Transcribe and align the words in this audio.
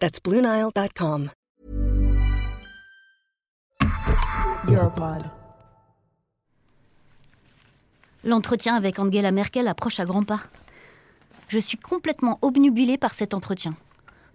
That's 0.00 0.20
BlueNile.com. 0.22 1.30
L'entretien 8.22 8.76
avec 8.76 8.98
Angela 9.00 9.32
Merkel 9.32 9.66
approche 9.66 9.98
à 9.98 10.04
grands 10.04 10.22
pas. 10.22 10.40
Je 11.48 11.58
suis 11.58 11.78
complètement 11.78 12.38
obnubilée 12.42 12.96
par 12.96 13.12
cet 13.12 13.34
entretien. 13.34 13.74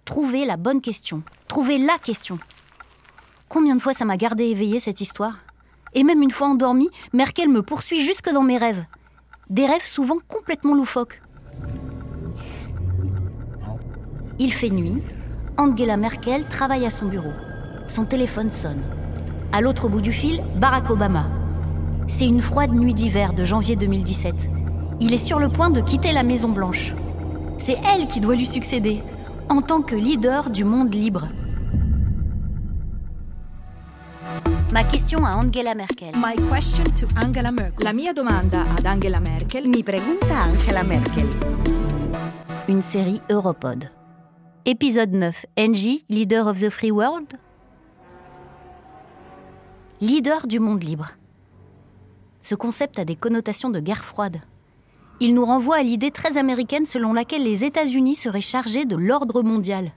Trouver 0.04 0.44
la 0.44 0.58
bonne 0.58 0.82
question. 0.82 1.24
Trouver 1.48 1.78
la 1.78 1.98
question. 1.98 2.40
Combien 3.48 3.76
de 3.78 3.82
fois 3.82 3.94
ça 3.94 4.04
m'a 4.04 4.18
gardé 4.18 4.46
éveillée 4.46 4.82
cette 4.82 5.00
histoire? 5.00 5.38
Et 5.94 6.04
même 6.04 6.22
une 6.22 6.32
fois 6.32 6.48
endormie, 6.48 6.90
Merkel 7.14 7.48
me 7.48 7.62
poursuit 7.62 8.02
jusque 8.02 8.30
dans 8.30 8.44
mes 8.44 8.58
rêves. 8.58 8.84
Des 9.50 9.66
rêves 9.66 9.86
souvent 9.86 10.18
complètement 10.28 10.74
loufoques. 10.74 11.22
Il 14.40 14.52
fait 14.52 14.72
nuit. 14.72 15.02
Angela 15.58 15.98
Merkel 15.98 16.46
travaille 16.46 16.86
à 16.86 16.90
son 16.90 17.06
bureau. 17.06 17.32
Son 17.88 18.06
téléphone 18.06 18.50
sonne. 18.50 18.82
À 19.52 19.62
l'autre 19.62 19.88
bout 19.88 20.02
du 20.02 20.12
fil, 20.12 20.42
Barack 20.56 20.90
Obama. 20.90 21.26
C'est 22.08 22.26
une 22.26 22.42
froide 22.42 22.74
nuit 22.74 22.96
d'hiver 22.96 23.34
de 23.34 23.44
janvier 23.44 23.76
2017. 23.76 24.34
Il 25.00 25.14
est 25.14 25.18
sur 25.18 25.40
le 25.40 25.50
point 25.50 25.70
de 25.70 25.82
quitter 25.82 26.12
la 26.12 26.24
Maison 26.24 26.50
Blanche. 26.50 26.96
C'est 27.60 27.78
elle 27.94 28.08
qui 28.08 28.20
doit 28.20 28.36
lui 28.36 28.48
succéder, 28.48 29.04
en 29.48 29.62
tant 29.62 29.82
que 29.82 29.96
leader 29.96 30.50
du 30.50 30.64
monde 30.64 30.94
libre. 30.94 31.28
Ma 34.74 34.84
question 34.84 35.24
à 35.24 35.36
Angela 35.36 35.76
Merkel. 35.76 36.14
My 36.16 36.36
question 36.52 36.84
to 37.00 37.06
Angela 37.24 37.52
Merkel. 37.52 37.86
La 37.86 37.94
mia 37.94 38.12
domanda 38.12 38.66
ad 38.76 38.88
Angela 38.88 39.20
Merkel 39.20 39.68
Mi 39.68 39.84
pregunta 39.84 40.46
Angela 40.52 40.84
Merkel. 40.84 41.28
Une 42.68 42.82
série 42.82 43.22
Europod. 43.30 43.88
Épisode 44.66 45.12
9. 45.12 45.46
NJ, 45.58 46.06
Leader 46.08 46.48
of 46.48 46.62
the 46.62 46.70
Free 46.70 46.90
World 46.90 47.28
Leader 50.00 50.48
du 50.48 50.62
monde 50.62 50.82
libre. 50.82 51.10
Ce 52.42 52.56
concept 52.56 52.98
a 52.98 53.04
des 53.04 53.18
connotations 53.18 53.70
de 53.70 53.82
guerre 53.82 54.06
froide. 54.06 54.40
Il 55.20 55.34
nous 55.34 55.44
renvoie 55.44 55.76
à 55.76 55.84
l'idée 55.84 56.12
très 56.12 56.38
américaine 56.38 56.86
selon 56.86 57.12
laquelle 57.12 57.44
les 57.44 57.66
États-Unis 57.66 58.16
seraient 58.16 58.40
chargés 58.40 58.86
de 58.86 58.96
l'ordre 58.96 59.44
mondial. 59.44 59.92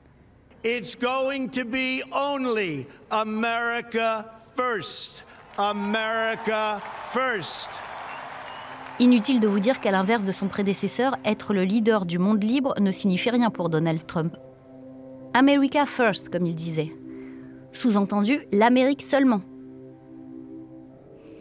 It's 0.65 0.99
going 0.99 1.47
to 1.51 1.65
be 1.65 2.03
only 2.11 2.89
America 3.13 4.27
first. 4.57 5.25
America 5.59 6.83
first. 7.13 7.71
Inutile 8.99 9.39
de 9.39 9.47
vous 9.47 9.61
dire 9.61 9.81
qu'à 9.81 9.93
l'inverse 9.93 10.25
de 10.25 10.33
son 10.33 10.49
prédécesseur, 10.49 11.19
être 11.25 11.55
le 11.55 11.63
leader 11.63 12.05
du 12.05 12.19
monde 12.19 12.43
libre 12.43 12.75
ne 12.81 12.91
signifie 12.91 13.31
rien 13.31 13.51
pour 13.51 13.69
Donald 13.69 14.05
Trump. 14.09 14.37
America 15.37 15.85
first, 15.85 16.31
comme 16.31 16.47
il 16.47 16.55
disait. 16.55 16.97
Sous-entendu, 17.71 18.41
l'Amérique 18.53 19.03
seulement. 19.03 19.43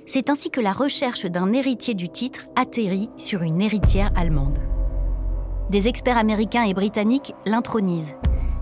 C'est 0.05 0.29
ainsi 0.29 0.49
que 0.51 0.59
la 0.59 0.73
recherche 0.73 1.25
d'un 1.25 1.53
héritier 1.53 1.93
du 1.93 2.09
titre 2.09 2.41
atterrit 2.57 3.09
sur 3.15 3.41
une 3.41 3.61
héritière 3.61 4.11
allemande. 4.17 4.59
Des 5.69 5.87
experts 5.87 6.17
américains 6.17 6.63
et 6.63 6.73
britanniques 6.73 7.33
l'intronisent. 7.45 8.17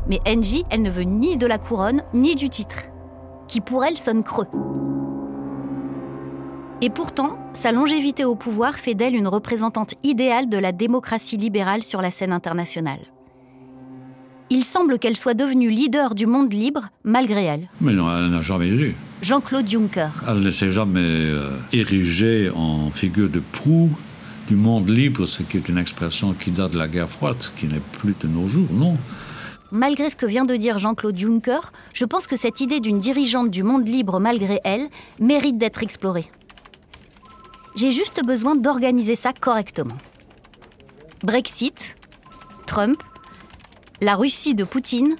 Mais 0.08 0.20
Angie, 0.28 0.66
elle 0.70 0.84
ne 0.84 0.92
veut 0.92 1.02
ni 1.02 1.36
de 1.36 1.48
la 1.48 1.58
couronne, 1.58 2.04
ni 2.14 2.36
du 2.36 2.50
titre, 2.50 2.84
qui 3.48 3.60
pour 3.60 3.84
elle 3.84 3.98
sonne 3.98 4.22
creux. 4.22 4.50
Et 6.82 6.92
pourtant, 6.92 7.40
sa 7.54 7.72
longévité 7.72 8.24
au 8.24 8.36
pouvoir 8.36 8.76
fait 8.76 8.94
d'elle 8.94 9.16
une 9.16 9.28
représentante 9.28 9.96
idéale 10.04 10.48
de 10.48 10.60
la 10.60 10.72
démocratie 10.72 11.38
libérale 11.38 11.82
sur 11.82 12.04
la 12.04 12.12
scène 12.12 12.34
internationale. 12.34 13.13
Il 14.56 14.64
semble 14.64 15.00
qu'elle 15.00 15.18
soit 15.18 15.34
devenue 15.34 15.72
leader 15.72 16.14
du 16.14 16.28
monde 16.28 16.54
libre 16.54 16.90
malgré 17.04 17.46
elle. 17.46 17.70
Mais 17.82 17.92
non, 17.92 18.06
elle 18.16 18.30
n'a 18.30 18.42
jamais 18.42 18.68
eu. 18.68 18.94
Jean-Claude 19.24 19.68
Juncker. 19.68 20.10
Elle 20.28 20.42
ne 20.42 20.52
s'est 20.52 20.70
jamais 20.70 21.00
euh, 21.00 21.50
érigée 21.72 22.52
en 22.56 22.92
figure 22.92 23.30
de 23.30 23.42
proue 23.52 23.90
du 24.48 24.56
monde 24.56 24.88
libre, 24.88 25.26
ce 25.26 25.42
qui 25.42 25.58
est 25.58 25.68
une 25.70 25.80
expression 25.80 26.34
qui 26.34 26.52
date 26.52 26.74
de 26.74 26.78
la 26.78 26.88
guerre 26.88 27.10
froide, 27.10 27.38
qui 27.58 27.66
n'est 27.66 27.82
plus 27.94 28.14
de 28.22 28.28
nos 28.28 28.48
jours, 28.48 28.68
non. 28.72 28.96
Malgré 29.72 30.12
ce 30.12 30.16
que 30.16 30.28
vient 30.28 30.46
de 30.46 30.56
dire 30.56 30.78
Jean-Claude 30.78 31.18
Juncker, 31.18 31.72
je 31.96 32.06
pense 32.06 32.28
que 32.28 32.36
cette 32.36 32.62
idée 32.62 32.80
d'une 32.80 33.00
dirigeante 33.00 33.50
du 33.50 33.64
monde 33.64 33.88
libre 33.88 34.20
malgré 34.20 34.60
elle 34.64 34.88
mérite 35.20 35.58
d'être 35.58 35.82
explorée. 35.82 36.30
J'ai 37.76 37.90
juste 37.90 38.24
besoin 38.24 38.56
d'organiser 38.56 39.16
ça 39.16 39.34
correctement. 39.34 39.98
Brexit, 41.24 41.98
Trump, 42.68 43.02
la 44.04 44.16
Russie 44.16 44.54
de 44.54 44.66
Poutine, 44.66 45.16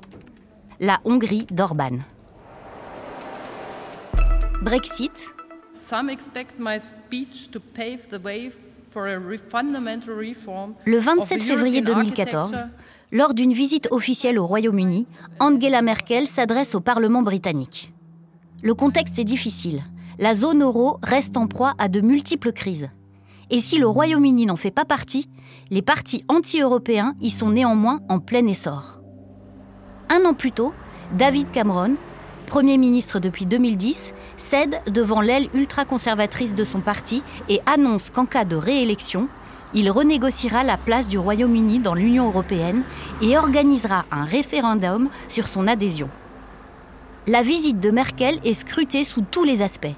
la 0.82 1.00
Hongrie 1.06 1.48
d'Orban. 1.52 2.00
Brexit, 4.62 5.14
Some 5.74 6.10
expect 6.10 6.60
my 6.60 6.80
speech 6.82 7.50
to 7.52 7.60
pave 7.62 8.10
the 8.10 8.22
way 8.22 8.52
for 8.92 9.08
a 9.08 9.18
re- 9.18 9.38
fundamental 9.50 10.14
reform 10.14 10.74
le 10.86 10.98
of 10.98 11.04
27 11.06 11.40
the 11.40 11.44
février 11.46 11.80
European 11.80 11.96
2014, 12.04 12.54
architecture 12.54 12.78
lors 13.14 13.34
d'une 13.34 13.54
visite 13.54 13.88
officielle 13.92 14.38
au 14.38 14.46
Royaume-Uni, 14.48 15.08
Angela 15.40 15.82
Merkel 15.82 16.28
s'adresse 16.28 16.76
au 16.76 16.82
Parlement 16.82 17.22
britannique. 17.22 17.94
Le 18.62 18.74
contexte 18.74 19.18
est 19.18 19.24
difficile. 19.24 19.82
La 20.20 20.36
zone 20.36 20.62
euro 20.62 21.00
reste 21.04 21.38
en 21.38 21.48
proie 21.48 21.74
à 21.78 21.88
de 21.88 22.02
multiples 22.02 22.52
crises. 22.52 22.90
Et 23.54 23.60
si 23.60 23.78
le 23.78 23.86
Royaume-Uni 23.86 24.48
n'en 24.48 24.56
fait 24.56 24.72
pas 24.72 24.84
partie, 24.84 25.30
les 25.70 25.84
partis 25.84 26.26
anti-européens 26.28 27.14
y 27.22 27.30
sont 27.30 27.52
néanmoins 27.52 28.00
en 28.10 28.18
plein 28.18 28.48
essor. 28.48 29.00
Un 30.10 30.26
an 30.26 30.34
plus 30.34 30.52
tôt, 30.52 30.74
David 31.16 31.52
Cameron, 31.52 31.94
Premier 32.48 32.80
ministre 32.80 33.20
depuis 33.20 33.46
2010, 33.46 34.16
cède 34.38 34.82
devant 34.88 35.22
l'aile 35.22 35.50
ultra-conservatrice 35.54 36.56
de 36.56 36.64
son 36.64 36.82
parti 36.82 37.22
et 37.48 37.62
annonce 37.68 38.10
qu'en 38.10 38.26
cas 38.26 38.44
de 38.44 38.56
réélection, 38.56 39.28
il 39.76 39.92
renégociera 39.92 40.64
la 40.64 40.78
place 40.78 41.08
du 41.08 41.20
Royaume-Uni 41.20 41.78
dans 41.78 41.94
l'Union 41.94 42.30
européenne 42.30 42.82
et 43.22 43.38
organisera 43.38 44.06
un 44.10 44.26
référendum 44.26 45.10
sur 45.30 45.48
son 45.48 45.68
adhésion. 45.68 46.10
La 47.28 47.44
visite 47.44 47.80
de 47.80 47.92
Merkel 47.92 48.40
est 48.44 48.56
scrutée 48.56 49.04
sous 49.04 49.22
tous 49.22 49.44
les 49.44 49.62
aspects. 49.62 49.96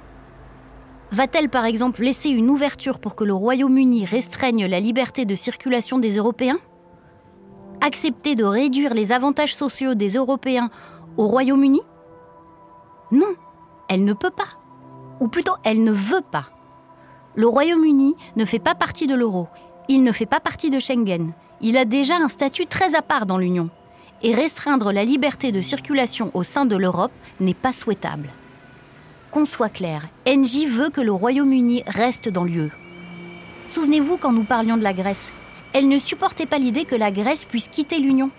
Va-t-elle 1.11 1.49
par 1.49 1.65
exemple 1.65 2.01
laisser 2.01 2.29
une 2.29 2.49
ouverture 2.49 2.99
pour 2.99 3.15
que 3.15 3.23
le 3.23 3.33
Royaume-Uni 3.33 4.05
restreigne 4.05 4.65
la 4.65 4.79
liberté 4.79 5.25
de 5.25 5.35
circulation 5.35 5.97
des 5.97 6.17
Européens? 6.17 6.57
Accepter 7.81 8.35
de 8.35 8.43
réduire 8.43 8.93
les 8.93 9.11
avantages 9.11 9.55
sociaux 9.55 9.93
des 9.93 10.09
Européens 10.09 10.69
au 11.17 11.27
Royaume-Uni? 11.27 11.81
Non, 13.11 13.35
elle 13.87 14.03
ne 14.03 14.13
peut 14.13 14.31
pas. 14.31 14.57
Ou 15.19 15.27
plutôt, 15.27 15.53
elle 15.63 15.83
ne 15.83 15.91
veut 15.91 16.23
pas. 16.31 16.47
Le 17.35 17.47
Royaume-Uni 17.47 18.15
ne 18.35 18.45
fait 18.45 18.59
pas 18.59 18.75
partie 18.75 19.07
de 19.07 19.15
l'euro. 19.15 19.47
Il 19.87 20.03
ne 20.03 20.11
fait 20.11 20.25
pas 20.25 20.39
partie 20.39 20.69
de 20.69 20.79
Schengen. 20.79 21.33
Il 21.61 21.77
a 21.77 21.85
déjà 21.85 22.15
un 22.15 22.27
statut 22.27 22.65
très 22.65 22.95
à 22.95 23.01
part 23.01 23.25
dans 23.25 23.37
l'Union. 23.37 23.69
Et 24.23 24.33
restreindre 24.33 24.91
la 24.91 25.05
liberté 25.05 25.51
de 25.51 25.61
circulation 25.61 26.31
au 26.33 26.43
sein 26.43 26.65
de 26.65 26.75
l'Europe 26.75 27.11
n'est 27.39 27.53
pas 27.53 27.73
souhaitable. 27.73 28.29
Qu'on 29.35 29.43
soit 29.43 29.67
clair, 29.67 30.07
NJ 30.25 30.65
veut 30.65 30.89
que 30.89 31.01
le 31.01 31.11
Royaume-Uni 31.11 31.83
reste 31.87 32.29
dans 32.29 32.45
l'UE. 32.45 32.71
Souvenez-vous 33.67 34.15
quand 34.15 34.31
nous 34.31 34.45
parlions 34.45 34.77
de 34.77 34.81
la 34.81 34.93
Grèce. 34.93 35.33
Elle 35.73 35.89
ne 35.89 35.97
supportait 35.97 36.45
pas 36.45 36.57
l'idée 36.57 36.85
que 36.85 36.95
la 36.95 37.11
Grèce 37.11 37.43
puisse 37.43 37.67
quitter 37.67 37.99
l'Union. 37.99 38.31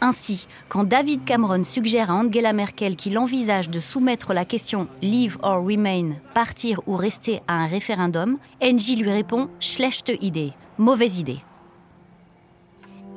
Ainsi, 0.00 0.48
quand 0.68 0.82
David 0.82 1.24
Cameron 1.24 1.62
suggère 1.62 2.10
à 2.10 2.14
Angela 2.14 2.52
Merkel 2.52 2.96
qu'il 2.96 3.16
envisage 3.16 3.70
de 3.70 3.78
soumettre 3.78 4.34
la 4.34 4.44
question 4.44 4.88
Leave 5.02 5.38
or 5.40 5.64
Remain, 5.64 6.16
partir 6.34 6.80
ou 6.88 6.96
rester 6.96 7.40
à 7.46 7.54
un 7.54 7.68
référendum, 7.68 8.38
NJ 8.60 8.96
lui 8.96 9.12
répond 9.12 9.48
Schlechte 9.60 10.10
Idee, 10.20 10.52
mauvaise 10.78 11.20
idée. 11.20 11.38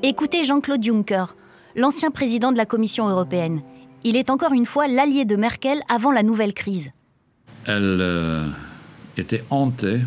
Écoutez 0.04 0.44
Jean-Claude 0.44 0.84
Juncker, 0.84 1.36
l'ancien 1.76 2.12
président 2.12 2.52
de 2.52 2.58
la 2.58 2.68
Commission 2.68 3.10
européenne. 3.10 3.64
Il 4.04 4.16
est 4.16 4.30
encore 4.30 4.54
une 4.54 4.66
fois 4.66 4.88
l'allié 4.88 5.26
de 5.26 5.36
Merkel 5.36 5.80
avant 5.88 6.12
la 6.12 6.24
nouvelle 6.24 6.54
crise. 6.54 6.92
Elle 7.66 8.00
euh, 8.02 8.48
était 9.16 9.44
hantée 9.52 10.00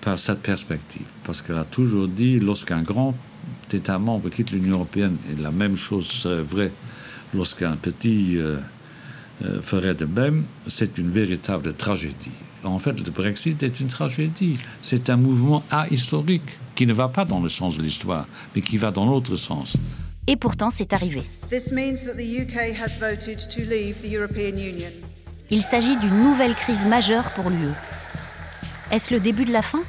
par 0.00 0.18
cette 0.18 0.40
perspective, 0.40 1.06
parce 1.24 1.42
qu'elle 1.42 1.58
a 1.58 1.64
toujours 1.64 2.08
dit, 2.08 2.40
lorsqu'un 2.40 2.82
grand 2.82 3.14
État 3.72 3.98
membre 3.98 4.28
quitte 4.30 4.52
l'Union 4.52 4.76
européenne, 4.76 5.16
et 5.30 5.42
la 5.42 5.50
même 5.50 5.76
chose 5.76 6.06
serait 6.06 6.42
vraie 6.42 6.72
lorsqu'un 7.34 7.76
petit 7.76 8.38
euh, 8.38 8.56
euh, 9.44 9.60
ferait 9.60 9.94
de 9.94 10.04
même, 10.04 10.44
c'est 10.68 10.96
une 10.96 11.10
véritable 11.10 11.74
tragédie. 11.74 12.30
En 12.62 12.78
fait, 12.78 12.92
le 12.92 13.10
Brexit 13.10 13.62
est 13.62 13.80
une 13.80 13.88
tragédie. 13.88 14.58
C'est 14.80 15.10
un 15.10 15.16
mouvement 15.16 15.62
ahistorique 15.70 16.58
qui 16.74 16.86
ne 16.86 16.94
va 16.94 17.08
pas 17.08 17.26
dans 17.26 17.40
le 17.40 17.50
sens 17.50 17.76
de 17.76 17.82
l'histoire, 17.82 18.26
mais 18.54 18.62
qui 18.62 18.78
va 18.78 18.90
dans 18.90 19.04
l'autre 19.04 19.36
sens. 19.36 19.76
Et 20.26 20.36
pourtant, 20.36 20.70
c'est 20.70 20.92
arrivé. 20.92 21.22
Il 25.50 25.62
s'agit 25.62 25.96
d'une 25.96 26.22
nouvelle 26.22 26.54
crise 26.54 26.86
majeure 26.86 27.30
pour 27.32 27.50
l'UE. 27.50 27.74
Est-ce 28.90 29.12
le 29.12 29.20
début 29.20 29.44
de 29.44 29.52
la 29.52 29.62
fin? 29.62 29.82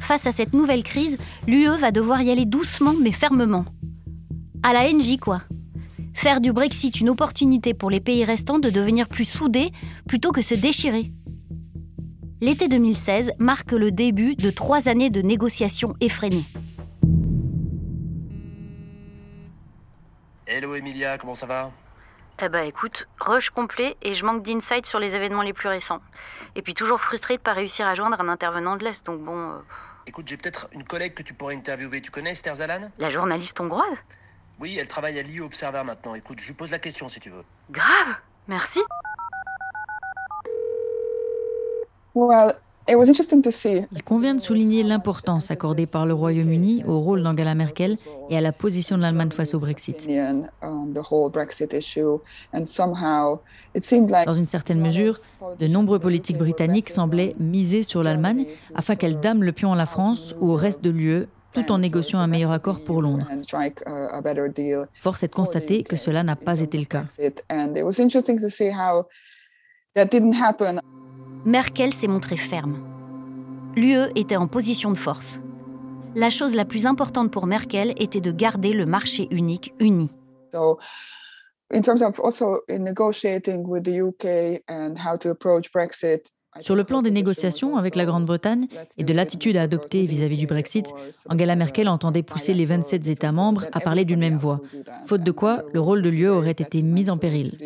Face 0.00 0.26
à 0.26 0.32
cette 0.32 0.52
nouvelle 0.52 0.82
crise, 0.82 1.18
l'UE 1.46 1.76
va 1.78 1.90
devoir 1.90 2.22
y 2.22 2.30
aller 2.30 2.46
doucement 2.46 2.94
mais 3.00 3.12
fermement. 3.12 3.64
À 4.62 4.72
la 4.72 4.90
NJ, 4.90 5.18
quoi? 5.18 5.42
Faire 6.14 6.40
du 6.40 6.52
Brexit 6.52 7.00
une 7.00 7.10
opportunité 7.10 7.74
pour 7.74 7.90
les 7.90 8.00
pays 8.00 8.24
restants 8.24 8.58
de 8.58 8.70
devenir 8.70 9.08
plus 9.08 9.24
soudés 9.24 9.70
plutôt 10.06 10.30
que 10.30 10.42
se 10.42 10.54
déchirer. 10.54 11.12
L'été 12.40 12.68
2016 12.68 13.32
marque 13.38 13.72
le 13.72 13.92
début 13.92 14.34
de 14.34 14.50
trois 14.50 14.88
années 14.88 15.10
de 15.10 15.22
négociations 15.22 15.94
effrénées. 16.00 16.44
Hello 20.54 20.74
Emilia, 20.74 21.16
comment 21.16 21.34
ça 21.34 21.46
va? 21.46 21.70
Eh 22.42 22.50
bah 22.50 22.64
écoute, 22.64 23.08
rush 23.18 23.48
complet 23.48 23.96
et 24.02 24.14
je 24.14 24.22
manque 24.26 24.42
d'insight 24.42 24.84
sur 24.84 24.98
les 24.98 25.14
événements 25.14 25.40
les 25.40 25.54
plus 25.54 25.70
récents. 25.70 26.00
Et 26.54 26.60
puis 26.60 26.74
toujours 26.74 27.00
frustré 27.00 27.38
de 27.38 27.42
pas 27.42 27.54
réussir 27.54 27.86
à 27.86 27.94
joindre 27.94 28.20
un 28.20 28.28
intervenant 28.28 28.76
de 28.76 28.84
l'Est, 28.84 29.06
donc 29.06 29.20
bon... 29.20 29.52
Euh, 29.52 29.58
Écoute, 30.06 30.28
j'ai 30.28 30.36
peut-être 30.36 30.68
une 30.72 30.84
collègue 30.84 31.14
que 31.14 31.22
tu 31.22 31.32
pourrais 31.32 31.54
interviewer. 31.54 32.02
Tu 32.02 32.10
connais 32.10 32.32
Esther 32.32 32.56
Zalan? 32.56 32.90
La 32.98 33.08
journaliste 33.08 33.58
hongroise? 33.60 33.96
Oui, 34.60 34.76
elle 34.78 34.88
travaille 34.88 35.18
à 35.18 35.22
l'IO 35.22 35.46
Observer 35.46 35.84
maintenant. 35.84 36.14
Écoute, 36.14 36.38
je 36.38 36.48
lui 36.48 36.54
pose 36.54 36.70
la 36.70 36.78
question 36.78 37.08
si 37.08 37.18
tu 37.18 37.30
veux. 37.30 37.44
Grave 37.70 38.16
Merci. 38.46 38.80
Il 43.92 44.02
convient 44.02 44.34
de 44.34 44.40
souligner 44.40 44.82
l'importance 44.82 45.50
accordée 45.50 45.86
par 45.86 46.04
le 46.04 46.14
Royaume-Uni 46.14 46.82
au 46.86 46.98
rôle 46.98 47.22
d'Angela 47.22 47.54
Merkel 47.54 47.96
et 48.28 48.36
à 48.36 48.40
la 48.40 48.52
position 48.52 48.96
de 48.96 49.02
l'Allemagne 49.02 49.30
face 49.30 49.54
au 49.54 49.60
Brexit. 49.60 50.08
Dans 54.26 54.32
une 54.32 54.46
certaine 54.46 54.80
mesure, 54.80 55.20
de 55.58 55.66
nombreux 55.68 56.00
politiques 56.00 56.38
britanniques 56.38 56.90
semblaient 56.90 57.36
miser 57.38 57.82
sur 57.82 58.02
l'Allemagne 58.02 58.46
afin 58.74 58.96
qu'elle 58.96 59.20
dame 59.20 59.44
le 59.44 59.52
pion 59.52 59.72
à 59.72 59.76
la 59.76 59.86
France 59.86 60.34
ou 60.40 60.50
au 60.50 60.56
reste 60.56 60.82
de 60.82 60.90
l'UE 60.90 61.26
tout 61.52 61.70
en 61.70 61.78
négociant 61.78 62.18
un 62.18 62.26
meilleur 62.26 62.50
accord 62.50 62.82
pour 62.82 63.02
Londres. 63.02 63.26
Force 64.94 65.22
est 65.22 65.28
de 65.28 65.34
constater 65.34 65.82
que 65.82 65.96
cela 65.96 66.22
n'a 66.22 66.34
pas 66.34 66.60
été 66.60 66.78
le 66.78 66.86
cas. 66.86 67.04
Merkel 71.44 71.92
s'est 71.92 72.06
montrée 72.06 72.36
ferme. 72.36 72.78
L'UE 73.74 74.12
était 74.14 74.36
en 74.36 74.46
position 74.46 74.92
de 74.92 74.96
force. 74.96 75.40
La 76.14 76.30
chose 76.30 76.54
la 76.54 76.64
plus 76.64 76.86
importante 76.86 77.32
pour 77.32 77.46
Merkel 77.46 77.94
était 77.96 78.20
de 78.20 78.30
garder 78.30 78.72
le 78.72 78.86
marché 78.86 79.26
unique 79.32 79.74
uni. 79.80 80.10
Sur 86.60 86.76
le 86.76 86.84
plan 86.84 87.02
des 87.02 87.10
négociations 87.10 87.76
avec 87.76 87.96
la 87.96 88.04
Grande-Bretagne 88.04 88.66
et 88.98 89.04
de 89.04 89.12
l'attitude 89.12 89.56
à 89.56 89.62
adopter 89.62 90.04
vis-à-vis 90.04 90.36
du 90.36 90.46
Brexit, 90.46 90.86
Angela 91.28 91.56
Merkel 91.56 91.88
entendait 91.88 92.22
pousser 92.22 92.54
les 92.54 92.66
27 92.66 93.08
États 93.08 93.32
membres 93.32 93.64
à 93.72 93.80
parler 93.80 94.04
d'une 94.04 94.20
même 94.20 94.36
voix, 94.36 94.60
faute 95.06 95.22
de 95.22 95.30
quoi 95.32 95.64
le 95.72 95.80
rôle 95.80 96.02
de 96.02 96.10
l'UE 96.10 96.28
aurait 96.28 96.50
été 96.50 96.82
mis 96.82 97.08
en 97.10 97.16
péril. 97.16 97.56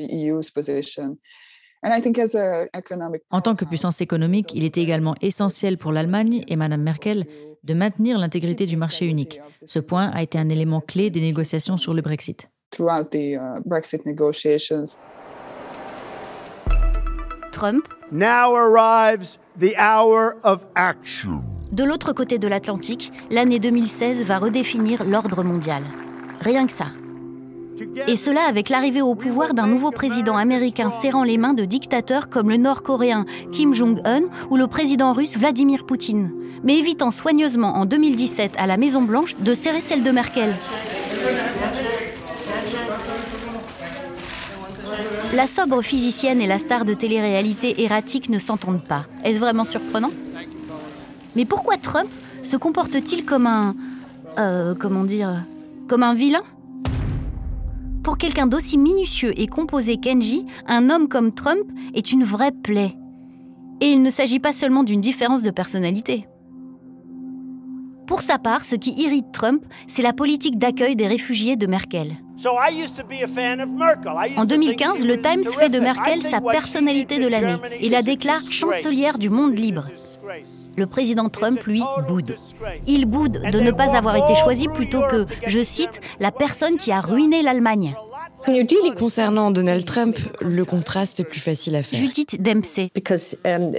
En 3.31 3.41
tant 3.41 3.55
que 3.55 3.65
puissance 3.65 4.01
économique, 4.01 4.53
il 4.55 4.65
était 4.65 4.83
également 4.83 5.15
essentiel 5.21 5.79
pour 5.79 5.93
l'Allemagne 5.93 6.45
et 6.49 6.57
Mme 6.57 6.83
Merkel 6.83 7.27
de 7.63 7.75
maintenir 7.75 8.19
l'intégrité 8.19 8.67
du 8.67 8.77
marché 8.77 9.07
unique. 9.07 9.41
Ce 9.67 9.79
point 9.79 10.11
a 10.15 10.23
été 10.23 10.39
un 10.39 10.49
élément 10.49 10.81
clé 10.81 11.11
des 11.11 11.21
négociations 11.21 11.77
sur 11.77 11.95
le 11.95 12.03
Brexit. 12.03 12.49
Uh, 12.79 13.03
Trump 17.53 17.89
Now 18.13 18.55
arrives 18.55 19.39
the 19.59 19.75
hour 19.79 20.35
of 20.45 20.67
action. 20.75 21.43
De 21.73 21.83
l'autre 21.83 22.13
côté 22.13 22.39
de 22.39 22.47
l'Atlantique, 22.47 23.13
l'année 23.31 23.59
2016 23.59 24.23
va 24.23 24.39
redéfinir 24.39 25.05
l'ordre 25.05 25.43
mondial. 25.43 25.83
Rien 26.41 26.67
que 26.67 26.73
ça. 26.73 26.87
Et 28.07 28.17
cela 28.17 28.43
avec 28.49 28.69
l'arrivée 28.69 29.03
au 29.03 29.15
pouvoir 29.15 29.55
d'un 29.55 29.67
nouveau 29.67 29.91
président 29.91 30.37
américain 30.37 30.91
serrant 30.91 31.25
les 31.25 31.39
mains 31.39 31.55
de 31.55 31.65
dictateurs 31.65 32.29
comme 32.29 32.49
le 32.49 32.57
nord-coréen 32.57 33.27
Kim 33.53 33.75
Jong-un 33.75 34.23
ou 34.51 34.57
le 34.57 34.67
président 34.67 35.13
russe 35.13 35.37
Vladimir 35.37 35.85
Poutine, 35.85 36.31
mais 36.63 36.79
évitant 36.79 37.11
soigneusement 37.11 37.75
en 37.77 37.85
2017 37.85 38.55
à 38.59 38.67
la 38.67 38.77
Maison-Blanche 38.77 39.37
de 39.39 39.55
serrer 39.55 39.81
celle 39.81 40.03
de 40.03 40.11
Merkel. 40.11 40.55
La 45.35 45.47
sobre 45.47 45.83
physicienne 45.83 46.41
et 46.41 46.47
la 46.47 46.59
star 46.59 46.85
de 46.85 46.95
télé-réalité 46.95 47.83
erratique 47.83 48.31
ne 48.31 48.39
s'entendent 48.39 48.85
pas. 48.85 49.07
Est-ce 49.25 49.39
vraiment 49.39 49.65
surprenant? 49.65 50.13
Mais 51.35 51.45
pourquoi 51.45 51.77
Trump 51.77 52.09
se 52.43 52.57
comporte-t-il 52.57 53.25
comme 53.25 53.47
un... 53.47 53.75
Euh, 54.39 54.75
comment 54.79 55.05
dire 55.05 55.45
Comme 55.89 56.03
un 56.03 56.15
vilain? 56.15 56.43
Pour 58.07 58.19
quelqu'un 58.19 58.47
d'aussi 58.47 58.79
minutieux 58.79 59.33
et 59.37 59.49
composé 59.49 59.97
qu'Engie, 59.97 60.47
un 60.69 60.91
homme 60.91 61.09
comme 61.09 61.35
Trump 61.35 61.65
est 61.93 62.13
une 62.13 62.23
vraie 62.23 62.53
plaie. 62.53 62.95
Et 63.81 63.87
il 63.87 64.01
ne 64.01 64.11
s'agit 64.11 64.39
pas 64.39 64.53
seulement 64.53 64.85
d'une 64.85 65.01
différence 65.01 65.43
de 65.43 65.51
personnalité. 65.51 66.29
Pour 68.07 68.23
sa 68.23 68.39
part, 68.39 68.65
ce 68.65 68.77
qui 68.77 68.93
irrite 68.93 69.33
Trump, 69.33 69.65
c'est 69.89 70.03
la 70.03 70.13
politique 70.13 70.57
d'accueil 70.57 70.95
des 70.95 71.09
réfugiés 71.09 71.57
de 71.57 71.67
Merkel. 71.67 72.13
En 74.37 74.45
2015, 74.45 75.05
le 75.05 75.21
Times 75.21 75.43
fait 75.43 75.69
de 75.69 75.81
Merkel 75.81 76.23
sa 76.23 76.41
personnalité 76.41 77.19
de 77.19 77.27
l'année 77.27 77.57
et 77.81 77.89
la 77.89 78.03
déclare 78.03 78.53
chancelière 78.53 79.19
du 79.19 79.31
monde 79.31 79.59
libre. 79.59 79.87
Le 80.77 80.87
président 80.87 81.29
Trump, 81.29 81.63
lui, 81.65 81.83
boude. 82.07 82.35
Il 82.87 83.07
boude 83.07 83.41
de 83.51 83.61
ne 83.61 83.71
pas 83.71 83.97
avoir 83.97 84.17
été 84.17 84.35
choisi 84.35 84.69
plutôt 84.69 85.01
que, 85.11 85.27
je 85.47 85.63
cite, 85.63 86.01
la 86.21 86.31
personne 86.31 86.77
qui 86.77 86.93
a 86.93 87.01
ruiné 87.01 87.43
l'Allemagne. 87.43 87.95
Concernant 88.99 89.51
Donald 89.51 89.85
Trump, 89.85 90.17
le 90.41 90.65
contraste 90.65 91.21
est 91.21 91.25
plus 91.25 91.41
facile 91.41 91.75
à 91.77 91.83
faire. 91.83 91.99
Judith 91.99 92.41
Dempsey. 92.41 92.91
Um, 93.45 93.73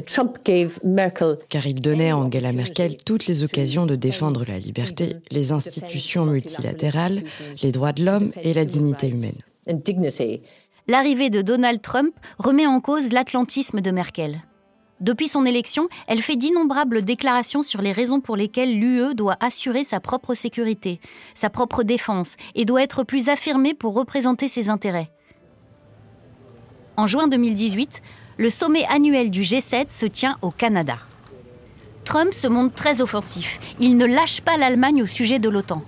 Car 1.49 1.67
il 1.67 1.81
donnait 1.81 2.09
à 2.09 2.17
Angela 2.17 2.51
Merkel 2.51 2.97
toutes 2.97 3.27
les 3.27 3.43
occasions 3.43 3.85
de 3.85 3.95
défendre 3.95 4.43
la 4.47 4.59
liberté, 4.59 5.15
les 5.31 5.51
institutions 5.51 6.25
multilatérales, 6.25 7.23
les 7.63 7.71
droits 7.71 7.93
de 7.93 8.03
l'homme 8.03 8.31
et 8.41 8.53
la 8.53 8.65
dignité 8.65 9.09
humaine. 9.09 9.37
L'arrivée 10.87 11.29
de 11.29 11.41
Donald 11.41 11.81
Trump 11.81 12.13
remet 12.39 12.65
en 12.65 12.79
cause 12.79 13.11
l'atlantisme 13.11 13.81
de 13.81 13.91
Merkel. 13.91 14.41
Depuis 14.99 15.27
son 15.27 15.45
élection, 15.45 15.89
elle 16.07 16.23
fait 16.23 16.35
d'innombrables 16.35 17.03
déclarations 17.03 17.61
sur 17.61 17.81
les 17.81 17.91
raisons 17.91 18.19
pour 18.19 18.35
lesquelles 18.35 18.79
l'UE 18.79 19.13
doit 19.13 19.37
assurer 19.39 19.83
sa 19.83 19.99
propre 19.99 20.33
sécurité, 20.33 20.99
sa 21.35 21.51
propre 21.51 21.83
défense, 21.83 22.35
et 22.55 22.65
doit 22.65 22.81
être 22.81 23.03
plus 23.03 23.29
affirmée 23.29 23.75
pour 23.75 23.93
représenter 23.93 24.47
ses 24.47 24.69
intérêts. 24.69 25.11
En 26.95 27.05
juin 27.05 27.27
2018, 27.27 28.01
Le 28.39 28.49
sommet 28.51 28.85
annuel 28.85 29.31
du 29.31 29.41
G7 29.41 29.89
se 29.89 30.05
tient 30.05 30.37
au 30.41 30.51
Canada. 30.51 30.99
Trump 32.03 32.33
se 32.33 32.47
montre 32.47 32.75
très 32.75 33.01
offensif. 33.01 33.59
Il 33.79 33.97
ne 33.97 34.05
lâche 34.05 34.41
pas 34.41 34.57
l'Allemagne 34.57 35.01
au 35.01 35.07
sujet 35.07 35.39
de 35.39 35.49
l'OTAN. 35.49 35.81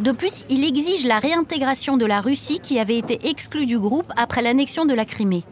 De 0.00 0.10
plus, 0.10 0.44
il 0.48 0.64
exige 0.64 1.06
la 1.06 1.18
réintégration 1.18 1.96
de 1.96 2.06
la 2.06 2.20
Russie 2.20 2.58
qui 2.60 2.78
avait 2.78 2.98
été 2.98 3.28
exclue 3.28 3.66
du 3.66 3.78
groupe 3.78 4.12
après 4.16 4.42
l'annexion 4.42 4.86
de 4.86 4.94
la 4.94 5.04
Crimée. 5.04 5.44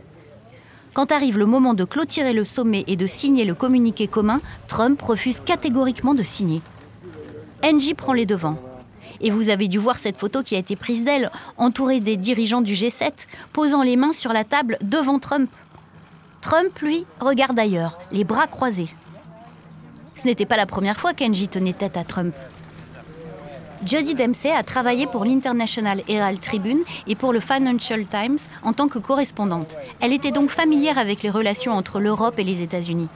Quand 0.95 1.11
arrive 1.11 1.39
le 1.39 1.47
moment 1.47 1.73
de 1.73 1.85
clôturer 1.85 2.35
le 2.35 2.45
sommet 2.45 2.85
et 2.87 2.97
de 2.97 3.07
signer 3.07 3.45
le 3.45 3.55
communiqué 3.55 4.07
commun, 4.07 4.41
Trump 4.69 5.01
refuse 5.01 5.41
catégoriquement 5.41 6.15
de 6.15 6.23
signer. 6.23 6.61
Angie 7.65 7.95
prend 7.95 8.13
les 8.13 8.27
devants. 8.27 8.59
Et 9.21 9.31
vous 9.31 9.49
avez 9.49 9.69
dû 9.69 9.79
voir 9.79 9.99
cette 9.99 10.19
photo 10.19 10.43
qui 10.43 10.55
a 10.55 10.59
été 10.59 10.77
prise 10.77 11.05
d'elle, 11.05 11.31
entourée 11.57 12.01
des 12.01 12.17
dirigeants 12.17 12.61
du 12.61 12.75
G7, 12.75 13.13
posant 13.53 13.83
les 13.83 13.97
mains 13.97 14.13
sur 14.13 14.33
la 14.33 14.45
table 14.45 14.77
devant 14.83 15.19
Trump. 15.19 15.51
Trump, 16.43 16.79
lui, 16.81 17.07
regarde 17.21 17.59
ailleurs, 17.59 17.99
les 18.11 18.25
bras 18.25 18.47
croisés. 18.47 18.89
Ce 20.15 20.27
n'était 20.27 20.45
pas 20.45 20.57
la 20.57 20.67
première 20.67 21.01
fois 21.01 21.15
qu'Angie 21.15 21.49
tenait 21.49 21.73
tête 21.73 21.97
à 21.97 22.05
Trump. 22.05 22.35
Jodie 23.85 24.15
Dempsey 24.15 24.51
a 24.51 24.63
travaillé 24.63 25.07
pour 25.07 25.25
l'International 25.25 26.03
Herald 26.09 26.41
Tribune 26.41 26.83
et 27.09 27.17
pour 27.17 27.33
le 27.33 27.41
Financial 27.41 28.07
Times 28.07 28.39
en 28.63 28.73
tant 28.73 28.87
que 28.87 28.99
correspondante. 28.99 29.77
Elle 30.01 30.13
était 30.13 30.31
donc 30.31 30.51
familière 30.51 30.99
avec 30.99 31.23
les 31.23 31.31
relations 31.31 31.73
entre 31.73 31.99
l'Europe 31.99 32.39
et 32.39 32.45
les 32.45 32.63
États-Unis. 32.63 33.09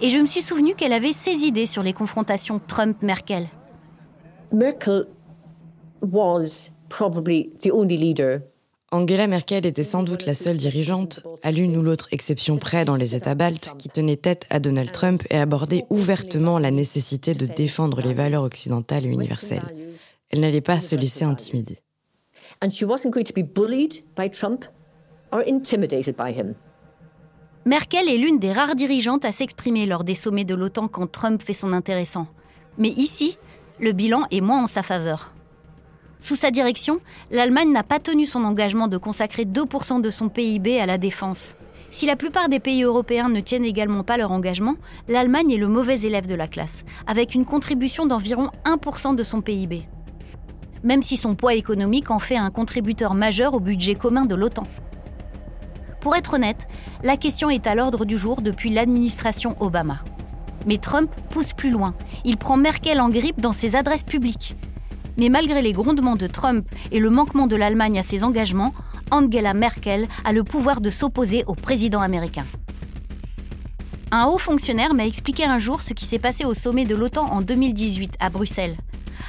Et 0.00 0.10
je 0.10 0.18
me 0.18 0.26
suis 0.26 0.42
souvenu 0.42 0.74
qu'elle 0.74 0.92
avait 0.92 1.12
ses 1.12 1.44
idées 1.44 1.66
sur 1.66 1.82
les 1.82 1.92
confrontations 1.92 2.60
Trump-Merkel. 2.66 3.48
Merkel 4.52 5.06
was 6.02 6.70
probably 6.88 7.50
the 7.60 7.72
only 7.72 7.96
leader 7.96 8.42
Angela 8.92 9.26
Merkel 9.26 9.64
était 9.64 9.84
sans 9.84 10.02
doute 10.02 10.26
la 10.26 10.34
seule 10.34 10.58
dirigeante, 10.58 11.20
à 11.42 11.50
l'une 11.50 11.74
ou 11.78 11.82
l'autre 11.82 12.08
exception 12.12 12.58
près 12.58 12.84
dans 12.84 12.94
les 12.94 13.16
États 13.16 13.34
baltes, 13.34 13.72
qui 13.78 13.88
tenait 13.88 14.18
tête 14.18 14.44
à 14.50 14.60
Donald 14.60 14.92
Trump 14.92 15.22
et 15.30 15.38
abordait 15.38 15.86
ouvertement 15.88 16.58
la 16.58 16.70
nécessité 16.70 17.32
de 17.32 17.46
défendre 17.46 18.02
les 18.02 18.12
valeurs 18.12 18.42
occidentales 18.42 19.06
et 19.06 19.08
universelles. 19.08 19.62
Elle 20.32 20.40
n'allait 20.40 20.62
pas 20.62 20.80
se 20.80 20.96
laisser 20.96 21.24
intimider. 21.24 21.78
Merkel 27.66 28.08
est 28.08 28.16
l'une 28.16 28.38
des 28.38 28.50
rares 28.50 28.74
dirigeantes 28.74 29.26
à 29.26 29.32
s'exprimer 29.32 29.84
lors 29.84 30.04
des 30.04 30.14
sommets 30.14 30.44
de 30.44 30.54
l'OTAN 30.54 30.88
quand 30.88 31.06
Trump 31.06 31.42
fait 31.42 31.52
son 31.52 31.74
intéressant. 31.74 32.26
Mais 32.78 32.88
ici, 32.88 33.36
le 33.78 33.92
bilan 33.92 34.22
est 34.30 34.40
moins 34.40 34.64
en 34.64 34.66
sa 34.66 34.82
faveur. 34.82 35.34
Sous 36.18 36.36
sa 36.36 36.50
direction, 36.50 37.00
l'Allemagne 37.30 37.70
n'a 37.70 37.82
pas 37.82 38.00
tenu 38.00 38.24
son 38.24 38.44
engagement 38.44 38.88
de 38.88 38.96
consacrer 38.96 39.44
2% 39.44 40.00
de 40.00 40.10
son 40.10 40.30
PIB 40.30 40.80
à 40.80 40.86
la 40.86 40.96
défense. 40.96 41.56
Si 41.90 42.06
la 42.06 42.16
plupart 42.16 42.48
des 42.48 42.60
pays 42.60 42.84
européens 42.84 43.28
ne 43.28 43.40
tiennent 43.40 43.66
également 43.66 44.02
pas 44.02 44.16
leur 44.16 44.32
engagement, 44.32 44.76
l'Allemagne 45.08 45.50
est 45.50 45.58
le 45.58 45.68
mauvais 45.68 46.00
élève 46.02 46.26
de 46.26 46.34
la 46.34 46.48
classe, 46.48 46.84
avec 47.06 47.34
une 47.34 47.44
contribution 47.44 48.06
d'environ 48.06 48.50
1% 48.64 49.14
de 49.14 49.24
son 49.24 49.42
PIB. 49.42 49.86
Même 50.84 51.02
si 51.02 51.16
son 51.16 51.34
poids 51.34 51.54
économique 51.54 52.10
en 52.10 52.18
fait 52.18 52.36
un 52.36 52.50
contributeur 52.50 53.14
majeur 53.14 53.54
au 53.54 53.60
budget 53.60 53.94
commun 53.94 54.24
de 54.24 54.34
l'OTAN. 54.34 54.66
Pour 56.00 56.16
être 56.16 56.34
honnête, 56.34 56.66
la 57.04 57.16
question 57.16 57.48
est 57.48 57.66
à 57.68 57.76
l'ordre 57.76 58.04
du 58.04 58.18
jour 58.18 58.42
depuis 58.42 58.70
l'administration 58.70 59.56
Obama. 59.60 60.00
Mais 60.66 60.78
Trump 60.78 61.10
pousse 61.30 61.52
plus 61.52 61.70
loin. 61.70 61.94
Il 62.24 62.36
prend 62.36 62.56
Merkel 62.56 63.00
en 63.00 63.08
grippe 63.08 63.40
dans 63.40 63.52
ses 63.52 63.76
adresses 63.76 64.02
publiques. 64.02 64.56
Mais 65.16 65.28
malgré 65.28 65.62
les 65.62 65.72
grondements 65.72 66.16
de 66.16 66.26
Trump 66.26 66.66
et 66.90 66.98
le 66.98 67.10
manquement 67.10 67.46
de 67.46 67.56
l'Allemagne 67.56 67.98
à 67.98 68.02
ses 68.02 68.24
engagements, 68.24 68.72
Angela 69.10 69.54
Merkel 69.54 70.08
a 70.24 70.32
le 70.32 70.42
pouvoir 70.42 70.80
de 70.80 70.90
s'opposer 70.90 71.44
au 71.46 71.54
président 71.54 72.00
américain. 72.00 72.46
Un 74.10 74.26
haut 74.26 74.38
fonctionnaire 74.38 74.94
m'a 74.94 75.06
expliqué 75.06 75.44
un 75.44 75.58
jour 75.58 75.80
ce 75.80 75.94
qui 75.94 76.04
s'est 76.04 76.18
passé 76.18 76.44
au 76.44 76.54
sommet 76.54 76.84
de 76.84 76.94
l'OTAN 76.94 77.30
en 77.30 77.42
2018 77.42 78.16
à 78.20 78.30
Bruxelles. 78.30 78.76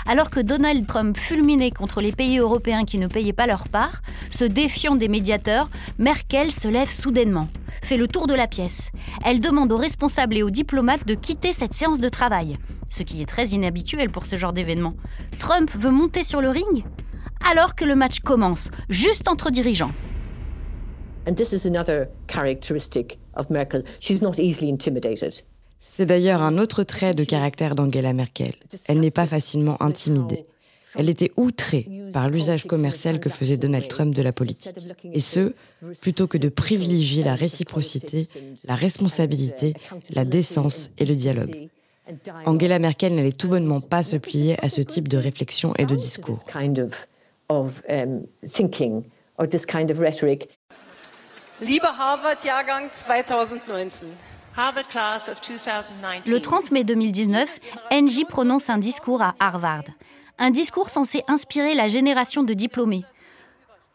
Alors 0.06 0.30
que 0.30 0.40
Donald 0.40 0.86
Trump 0.88 1.18
fulminait 1.18 1.72
contre 1.72 2.02
les 2.02 2.12
pays 2.12 2.38
européens 2.38 2.84
qui 2.84 2.98
ne 2.98 3.08
payaient 3.08 3.34
pas 3.34 3.48
leur 3.48 3.68
part, 3.70 4.02
se 4.30 4.46
défiant 4.46 4.96
des 4.96 5.08
médiateurs, 5.08 5.70
Merkel 5.98 6.52
se 6.52 6.68
lève 6.68 6.90
soudainement, 6.90 7.50
fait 7.82 7.98
le 7.98 8.08
tour 8.08 8.28
de 8.28 8.34
la 8.34 8.48
pièce. 8.48 8.92
Elle 9.26 9.40
demande 9.40 9.72
aux 9.72 9.78
responsables 9.78 10.38
et 10.38 10.44
aux 10.44 10.50
diplomates 10.50 11.06
de 11.08 11.16
quitter 11.16 11.54
cette 11.54 11.74
séance 11.74 12.00
de 12.00 12.10
travail 12.10 12.58
ce 12.94 13.02
qui 13.02 13.22
est 13.22 13.26
très 13.26 13.48
inhabituel 13.48 14.12
pour 14.12 14.26
ce 14.26 14.36
genre 14.36 14.54
d'événement. 14.54 14.94
Trump 15.40 15.72
veut 15.76 15.92
monter 15.92 16.24
sur 16.24 16.42
le 16.42 16.50
ring 16.50 16.86
alors 17.50 17.76
que 17.76 17.84
le 17.84 17.96
match 17.96 18.20
commence, 18.20 18.70
juste 18.90 19.28
entre 19.28 19.50
dirigeants. 19.50 19.92
C'est 25.96 26.06
d'ailleurs 26.06 26.42
un 26.42 26.58
autre 26.58 26.84
trait 26.84 27.14
de 27.14 27.24
caractère 27.24 27.76
d'Angela 27.76 28.14
Merkel. 28.14 28.54
Elle 28.88 29.00
n'est 29.00 29.12
pas 29.12 29.28
facilement 29.28 29.82
intimidée. 29.82 30.46
Elle 30.96 31.10
était 31.10 31.32
outrée 31.38 31.88
par 32.14 32.30
l'usage 32.30 32.66
commercial 32.66 33.20
que 33.20 33.30
faisait 33.30 33.58
Donald 33.58 33.88
Trump 33.88 34.14
de 34.16 34.22
la 34.22 34.32
politique. 34.32 34.76
Et 35.12 35.20
ce, 35.20 35.54
plutôt 36.02 36.28
que 36.28 36.38
de 36.38 36.50
privilégier 36.50 37.24
la 37.24 37.36
réciprocité, 37.36 38.28
la 38.66 38.76
responsabilité, 38.76 39.74
la 40.12 40.26
décence 40.26 40.90
et 40.98 41.06
le 41.06 41.16
dialogue. 41.16 41.70
Angela 42.46 42.80
Merkel 42.80 43.16
n'allait 43.16 43.32
tout 43.32 43.48
bonnement 43.48 43.82
pas 43.82 44.04
se 44.04 44.18
plier 44.18 44.64
à 44.64 44.70
ce 44.70 44.82
type 44.82 45.08
de 45.08 45.18
réflexion 45.18 45.74
et 45.78 45.86
de 45.86 45.96
discours. 45.96 46.44
Le 56.28 56.40
30 56.40 56.72
mai 56.72 56.84
2019, 56.84 57.60
Angie 57.92 58.26
prononce 58.26 58.70
un 58.70 58.78
discours 58.78 59.24
à 59.24 59.34
Harvard. 59.40 59.86
Un 60.38 60.52
discours 60.52 60.90
censé 60.90 61.24
inspirer 61.28 61.74
la 61.74 61.88
génération 61.88 62.44
de 62.44 62.54
diplômés. 62.54 63.04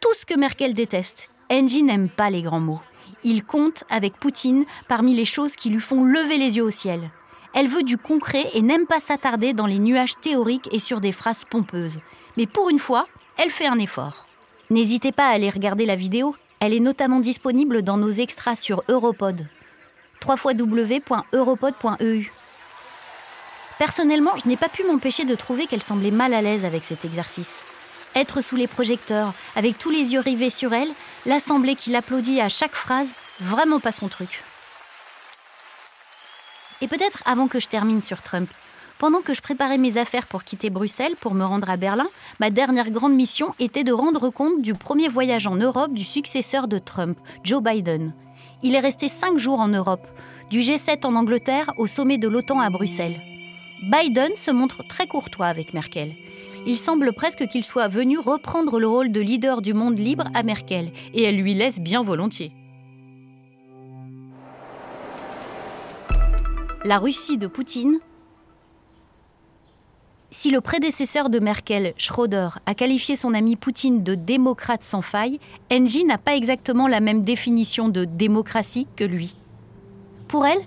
Tout 0.01 0.15
ce 0.19 0.27
que 0.27 0.37
Merkel 0.37 0.75
déteste, 0.75 1.31
Angie 1.51 1.85
n'aime 1.85 2.09
pas 2.09 2.31
les 2.31 2.43
grands 2.43 2.61
mots. 2.61 2.81
Il 3.23 3.45
compte 3.45 3.85
avec 3.89 4.17
Poutine 4.17 4.65
parmi 4.89 5.15
les 5.15 5.25
choses 5.25 5.55
qui 5.55 5.71
lui 5.71 5.81
font 5.81 6.05
lever 6.05 6.39
les 6.39 6.57
yeux 6.57 6.65
au 6.65 6.71
ciel. 6.71 7.11
Elle 7.55 7.69
veut 7.69 7.85
du 7.85 7.97
concret 7.97 8.49
et 8.55 8.63
n'aime 8.63 8.87
pas 8.87 9.01
s'attarder 9.01 9.53
dans 9.53 9.67
les 9.67 9.79
nuages 9.79 10.17
théoriques 10.21 10.69
et 10.73 10.81
sur 10.81 11.01
des 11.01 11.13
phrases 11.13 11.45
pompeuses. 11.45 12.01
Mais 12.37 12.47
pour 12.47 12.69
une 12.69 12.79
fois, 12.81 13.07
elle 13.37 13.51
fait 13.51 13.67
un 13.67 13.79
effort. 13.79 14.27
N'hésitez 14.71 15.13
pas 15.13 15.29
à 15.29 15.33
aller 15.33 15.51
regarder 15.51 15.87
la 15.87 15.97
vidéo. 15.97 16.35
Elle 16.61 16.75
est 16.75 16.81
notamment 16.81 17.21
disponible 17.21 17.83
dans 17.83 17.97
nos 17.97 18.11
extras 18.11 18.57
sur 18.57 18.83
Europod. 18.89 19.47
www.europod.eu. 20.27 22.33
Personnellement, 23.79 24.33
je 24.43 24.49
n'ai 24.49 24.57
pas 24.57 24.69
pu 24.69 24.85
m'empêcher 24.85 25.25
de 25.25 25.35
trouver 25.35 25.67
qu'elle 25.67 25.83
semblait 25.83 26.11
mal 26.11 26.35
à 26.35 26.43
l'aise 26.43 26.65
avec 26.65 26.85
cet 26.85 27.05
exercice. 27.05 27.63
Être 28.17 28.41
sous 28.41 28.57
les 28.57 28.67
projecteurs, 28.67 29.33
avec 29.55 29.79
tous 29.79 29.91
les 29.91 30.15
yeux 30.15 30.21
rivés 30.21 30.51
sur 30.51 30.73
elle, 30.73 30.91
l'assemblée 31.27 31.77
qui 31.77 31.91
l'applaudit 31.91 32.41
à 32.41 32.49
chaque 32.49 32.75
phrase, 32.75 33.09
vraiment 33.41 33.79
pas 33.79 33.93
son 33.93 34.09
truc. 34.09 34.43
Et 36.81 36.89
peut-être 36.89 37.23
avant 37.25 37.49
que 37.49 37.61
je 37.61 37.69
termine 37.69 38.03
sur 38.03 38.23
Trump, 38.23 38.51
pendant 38.99 39.21
que 39.21 39.33
je 39.33 39.43
préparais 39.43 39.79
mes 39.79 39.97
affaires 39.97 40.27
pour 40.27 40.43
quitter 40.43 40.71
Bruxelles 40.71 41.15
pour 41.21 41.35
me 41.35 41.45
rendre 41.45 41.71
à 41.71 41.77
Berlin, 41.77 42.09
ma 42.41 42.51
dernière 42.51 42.91
grande 42.91 43.15
mission 43.15 43.55
était 43.61 43.85
de 43.85 43.93
rendre 43.93 44.31
compte 44.31 44.61
du 44.61 44.73
premier 44.73 45.09
voyage 45.09 45.47
en 45.47 45.55
Europe 45.55 45.93
du 45.93 46.03
successeur 46.03 46.67
de 46.67 46.79
Trump, 46.79 47.17
Joe 47.45 47.63
Biden. 47.63 48.13
Il 48.63 48.75
est 48.75 48.81
resté 48.81 49.09
cinq 49.09 49.39
jours 49.39 49.61
en 49.61 49.69
Europe, 49.69 50.07
du 50.51 50.61
G7 50.61 51.07
en 51.07 51.15
Angleterre 51.15 51.73
au 51.77 51.87
sommet 51.87 52.19
de 52.19 52.29
l'OTAN 52.29 52.61
à 52.61 52.71
Bruxelles. 52.71 53.21
Biden 53.83 54.35
se 54.35 54.51
montre 54.51 54.83
très 54.87 55.07
courtois 55.07 55.47
avec 55.47 55.75
Merkel. 55.75 56.15
Il 56.67 56.77
semble 56.77 57.13
presque 57.13 57.47
qu'il 57.47 57.65
soit 57.65 57.89
venu 57.89 58.19
reprendre 58.19 58.81
le 58.81 58.89
rôle 58.89 59.13
de 59.13 59.21
leader 59.21 59.63
du 59.63 59.75
monde 59.75 59.99
libre 59.99 60.25
à 60.35 60.43
Merkel, 60.43 60.91
et 61.15 61.23
elle 61.23 61.37
lui 61.37 61.55
laisse 61.55 61.81
bien 61.81 62.03
volontiers. 62.03 62.53
la 66.85 66.99
Russie 66.99 67.39
de 67.39 67.47
Poutine, 67.47 67.99
si 70.31 70.51
le 70.51 70.61
prédécesseur 70.61 71.31
de 71.31 71.39
Merkel, 71.39 71.95
Schroeder, 71.97 72.51
a 72.67 72.75
qualifié 72.75 73.17
son 73.17 73.35
ami 73.35 73.57
Poutine 73.57 74.03
de 74.03 74.15
démocrate 74.15 74.85
sans 74.85 75.03
faille, 75.03 75.41
Engie 75.73 76.05
n'a 76.05 76.19
pas 76.19 76.37
exactement 76.37 76.87
la 76.87 77.01
même 77.01 77.25
définition 77.25 77.89
de 77.89 78.05
démocratie 78.05 78.87
que 78.95 79.05
lui. 79.05 79.37
Pour 80.29 80.47
elle, 80.47 80.61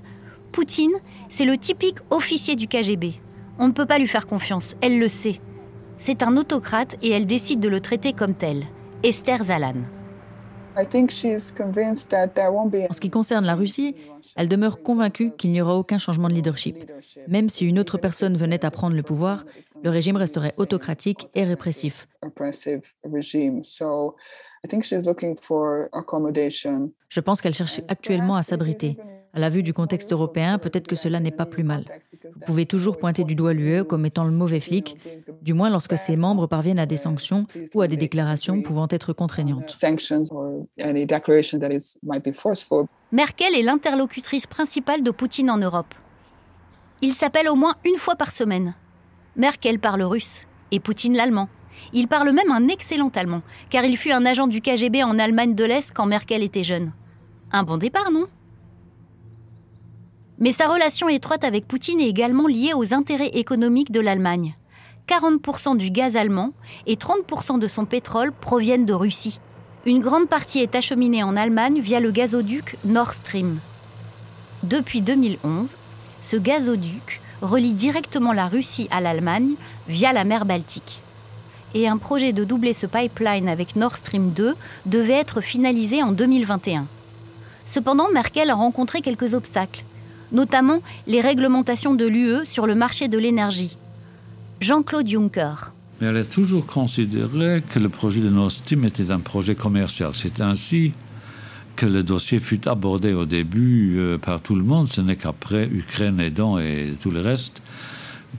Poutine, 0.52 0.94
c'est 1.30 1.46
le 1.46 1.58
typique 1.58 2.00
officier 2.10 2.56
du 2.56 2.68
KGB. 2.68 3.14
On 3.60 3.68
ne 3.68 3.74
peut 3.74 3.86
pas 3.86 4.00
lui 4.00 4.08
faire 4.08 4.28
confiance, 4.28 4.76
elle 4.82 5.00
le 5.00 5.08
sait. 5.08 5.40
C'est 5.98 6.24
un 6.24 6.36
autocrate 6.38 6.98
et 7.04 7.12
elle 7.12 7.28
décide 7.28 7.60
de 7.60 7.70
le 7.70 7.80
traiter 7.80 8.14
comme 8.14 8.34
tel, 8.34 8.66
Esther 9.04 9.44
Zalan. 9.44 9.84
En 12.90 12.94
ce 12.94 13.02
qui 13.02 13.10
concerne 13.10 13.46
la 13.46 13.56
Russie, 13.56 13.96
elle 14.36 14.48
demeure 14.48 14.82
convaincue 14.82 15.32
qu'il 15.32 15.52
n'y 15.52 15.62
aura 15.62 15.76
aucun 15.76 15.98
changement 15.98 16.30
de 16.30 16.34
leadership. 16.34 16.90
Même 17.28 17.50
si 17.50 17.66
une 17.66 17.80
autre 17.80 17.98
personne 17.98 18.36
venait 18.36 18.64
à 18.64 18.72
prendre 18.72 18.96
le 18.96 19.04
pouvoir, 19.04 19.46
le 19.84 19.90
régime 19.90 20.16
resterait 20.16 20.54
autocratique 20.58 21.28
et 21.34 21.44
répressif. 21.44 22.08
Je 27.10 27.20
pense 27.20 27.42
qu'elle 27.42 27.54
cherche 27.54 27.82
actuellement 27.88 28.36
à 28.36 28.44
s'abriter. 28.44 28.98
À 29.34 29.40
la 29.40 29.50
vue 29.50 29.64
du 29.64 29.74
contexte 29.74 30.12
européen, 30.12 30.58
peut-être 30.58 30.88
que 30.88 30.96
cela 30.96 31.22
n'est 31.22 31.32
pas 31.32 31.46
plus 31.46 31.64
mal. 31.64 31.86
Vous 32.34 32.40
pouvez 32.46 32.66
toujours 32.66 32.98
pointer 32.98 33.24
du 33.24 33.34
doigt 33.34 33.54
l'UE 33.54 33.86
comme 33.86 34.06
étant 34.06 34.26
le 34.26 34.32
mauvais 34.32 34.60
flic, 34.60 34.98
du 35.42 35.54
moins 35.54 35.70
lorsque 35.70 35.98
ses 35.98 36.18
membres 36.18 36.48
parviennent 36.48 36.80
à 36.80 36.86
des 36.86 36.98
sanctions 36.98 37.48
ou 37.74 37.82
à 37.82 37.88
des 37.88 37.96
déclarations 37.96 38.62
pouvant 38.62 38.88
être 38.90 39.14
contraignantes. 39.14 39.78
Merkel 43.14 43.56
est 43.56 43.62
l'interlocutrice 43.62 44.48
principale 44.48 45.02
de 45.02 45.12
Poutine 45.12 45.50
en 45.50 45.58
Europe. 45.58 45.94
Il 47.02 47.14
s'appelle 47.14 47.48
au 47.50 47.56
moins 47.56 47.76
une 47.86 47.96
fois 47.96 48.16
par 48.16 48.32
semaine. 48.32 48.76
Merkel 49.38 49.80
parle 49.80 50.04
russe 50.04 50.46
et 50.72 50.82
Poutine 50.82 51.16
l'allemand. 51.16 51.48
Il 51.94 52.10
parle 52.10 52.32
même 52.32 52.52
un 52.52 52.68
excellent 52.68 53.12
allemand, 53.16 53.44
car 53.70 53.86
il 53.86 53.96
fut 53.96 54.12
un 54.12 54.26
agent 54.26 54.48
du 54.48 54.62
KGB 54.62 55.04
en 55.04 55.18
Allemagne 55.20 55.56
de 55.56 55.64
l'Est 55.64 55.92
quand 55.94 56.06
Merkel 56.06 56.44
était 56.44 56.64
jeune. 56.64 56.92
Un 57.52 57.64
bon 57.64 57.78
départ, 57.78 58.12
non? 58.12 58.28
Mais 60.42 60.52
sa 60.52 60.68
relation 60.68 61.08
étroite 61.08 61.44
avec 61.44 61.68
Poutine 61.68 62.02
est 62.02 62.10
également 62.10 62.48
liée 62.48 62.74
aux 62.74 62.96
intérêts 62.96 63.30
économiques 63.36 63.92
de 63.92 64.00
l'Allemagne. 64.00 64.56
40% 65.08 65.78
du 65.78 65.92
gaz 65.92 66.18
allemand 66.18 66.52
et 66.88 66.96
30% 66.96 67.60
de 67.60 67.68
son 67.68 67.86
pétrole 67.86 68.32
proviennent 68.32 68.88
de 68.88 68.94
Russie. 68.94 69.40
Une 69.86 70.00
grande 70.00 70.28
partie 70.28 70.58
est 70.58 70.74
acheminée 70.74 71.22
en 71.22 71.38
Allemagne 71.38 71.80
via 71.80 72.00
le 72.00 72.10
gazoduc 72.10 72.76
Nord 72.84 73.14
Stream. 73.14 73.60
Depuis 74.64 75.02
2011, 75.02 75.78
ce 76.22 76.38
gazoduc 76.38 77.22
relie 77.44 77.74
directement 77.74 78.34
la 78.34 78.48
Russie 78.48 78.88
à 78.90 79.00
l'Allemagne 79.00 79.54
via 79.88 80.12
la 80.12 80.24
mer 80.24 80.46
Baltique 80.46 81.02
et 81.76 81.88
un 81.88 81.98
projet 81.98 82.34
de 82.34 82.44
doubler 82.44 82.74
ce 82.74 82.88
pipeline 82.88 83.48
avec 83.48 83.76
Nord 83.76 83.98
Stream 83.98 84.32
2 84.32 84.56
devait 84.88 85.14
être 85.14 85.42
finalisé 85.42 86.02
en 86.02 86.12
2021. 86.12 86.88
Cependant, 87.68 88.10
Merkel 88.12 88.50
a 88.50 88.56
rencontré 88.56 89.02
quelques 89.02 89.34
obstacles, 89.34 89.84
notamment 90.32 90.80
les 91.08 91.22
réglementations 91.22 91.96
de 91.96 92.06
l'UE 92.06 92.46
sur 92.46 92.68
le 92.68 92.76
marché 92.76 93.08
de 93.08 93.18
l'énergie. 93.18 93.78
Jean-Claude 94.60 95.08
Juncker. 95.08 95.72
Elle 96.02 96.18
a 96.18 96.24
toujours 96.24 96.66
considéré 96.66 97.64
que 97.68 97.80
le 97.80 97.90
projet 97.90 98.22
de 98.22 98.30
Nord 98.30 98.52
Stream 98.52 98.86
était 98.86 99.12
un 99.12 99.20
projet 99.20 99.56
commercial. 99.56 100.12
C'est 100.14 100.42
ainsi 100.42 100.94
que 101.76 101.86
le 101.86 102.04
dossier 102.04 102.40
fut 102.40 102.68
abordé 102.68 103.14
au 103.14 103.26
début 103.26 103.98
euh, 103.98 104.18
par 104.18 104.42
tout 104.42 104.56
le 104.56 104.64
monde. 104.64 104.88
Ce 104.88 105.02
n'est 105.02 105.16
qu'après 105.16 105.68
Ukraine 105.68 106.20
aidant 106.20 106.58
et 106.58 106.96
tout 107.00 107.12
le 107.12 107.22
reste 107.22 107.62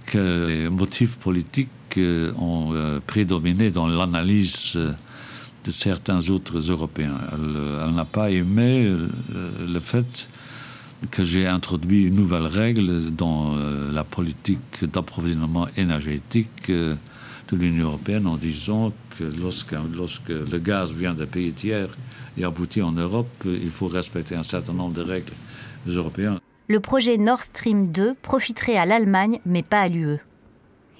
que 0.06 0.46
les 0.49 0.68
motifs 0.68 1.16
politiques 1.18 1.70
ont 1.99 2.70
euh, 2.72 3.00
prédominé 3.06 3.70
dans 3.70 3.87
l'analyse 3.87 4.72
euh, 4.76 4.92
de 5.64 5.70
certains 5.70 6.30
autres 6.30 6.58
Européens. 6.70 7.16
Elle, 7.32 7.38
euh, 7.56 7.90
n'a 7.90 8.04
pas 8.04 8.30
aimé 8.30 8.90
le 9.66 9.80
fait 9.80 10.28
que 11.11 11.25
j'ai 11.25 11.47
introduit 11.47 12.04
une 12.04 12.14
nouvelle 12.14 12.47
règle 12.47 13.11
dans 13.11 13.56
la 13.56 14.04
politique 14.04 14.85
d'approvisionnement 14.85 15.66
énergétique 15.76 16.71
de 16.71 16.97
l'Union 17.52 17.87
européenne 17.87 18.26
en 18.26 18.37
disant 18.37 18.92
que 19.18 19.25
lorsque, 19.25 19.73
le 19.73 20.59
gaz 20.59 20.92
vient 20.92 21.14
de 21.14 21.25
pays 21.25 21.52
tiers 21.52 21.88
et 22.37 22.44
aboutit 22.44 22.82
en 22.82 22.92
Europe, 22.92 23.28
il 23.44 23.71
faut 23.71 23.88
respecter 23.88 24.35
un 24.35 24.42
certain 24.42 24.73
nombre 24.73 24.94
de 24.94 25.02
règles 25.02 25.32
européennes. 25.87 26.38
Le 26.68 26.80
projet 26.80 27.18
Nord 27.18 27.42
Stream 27.42 27.92
2 27.92 28.14
profiterait 28.23 28.76
à 28.76 28.87
l'Allemagne, 28.87 29.40
mais 29.44 29.62
pas 29.62 29.80
à 29.80 29.88
l'UE 29.88 30.18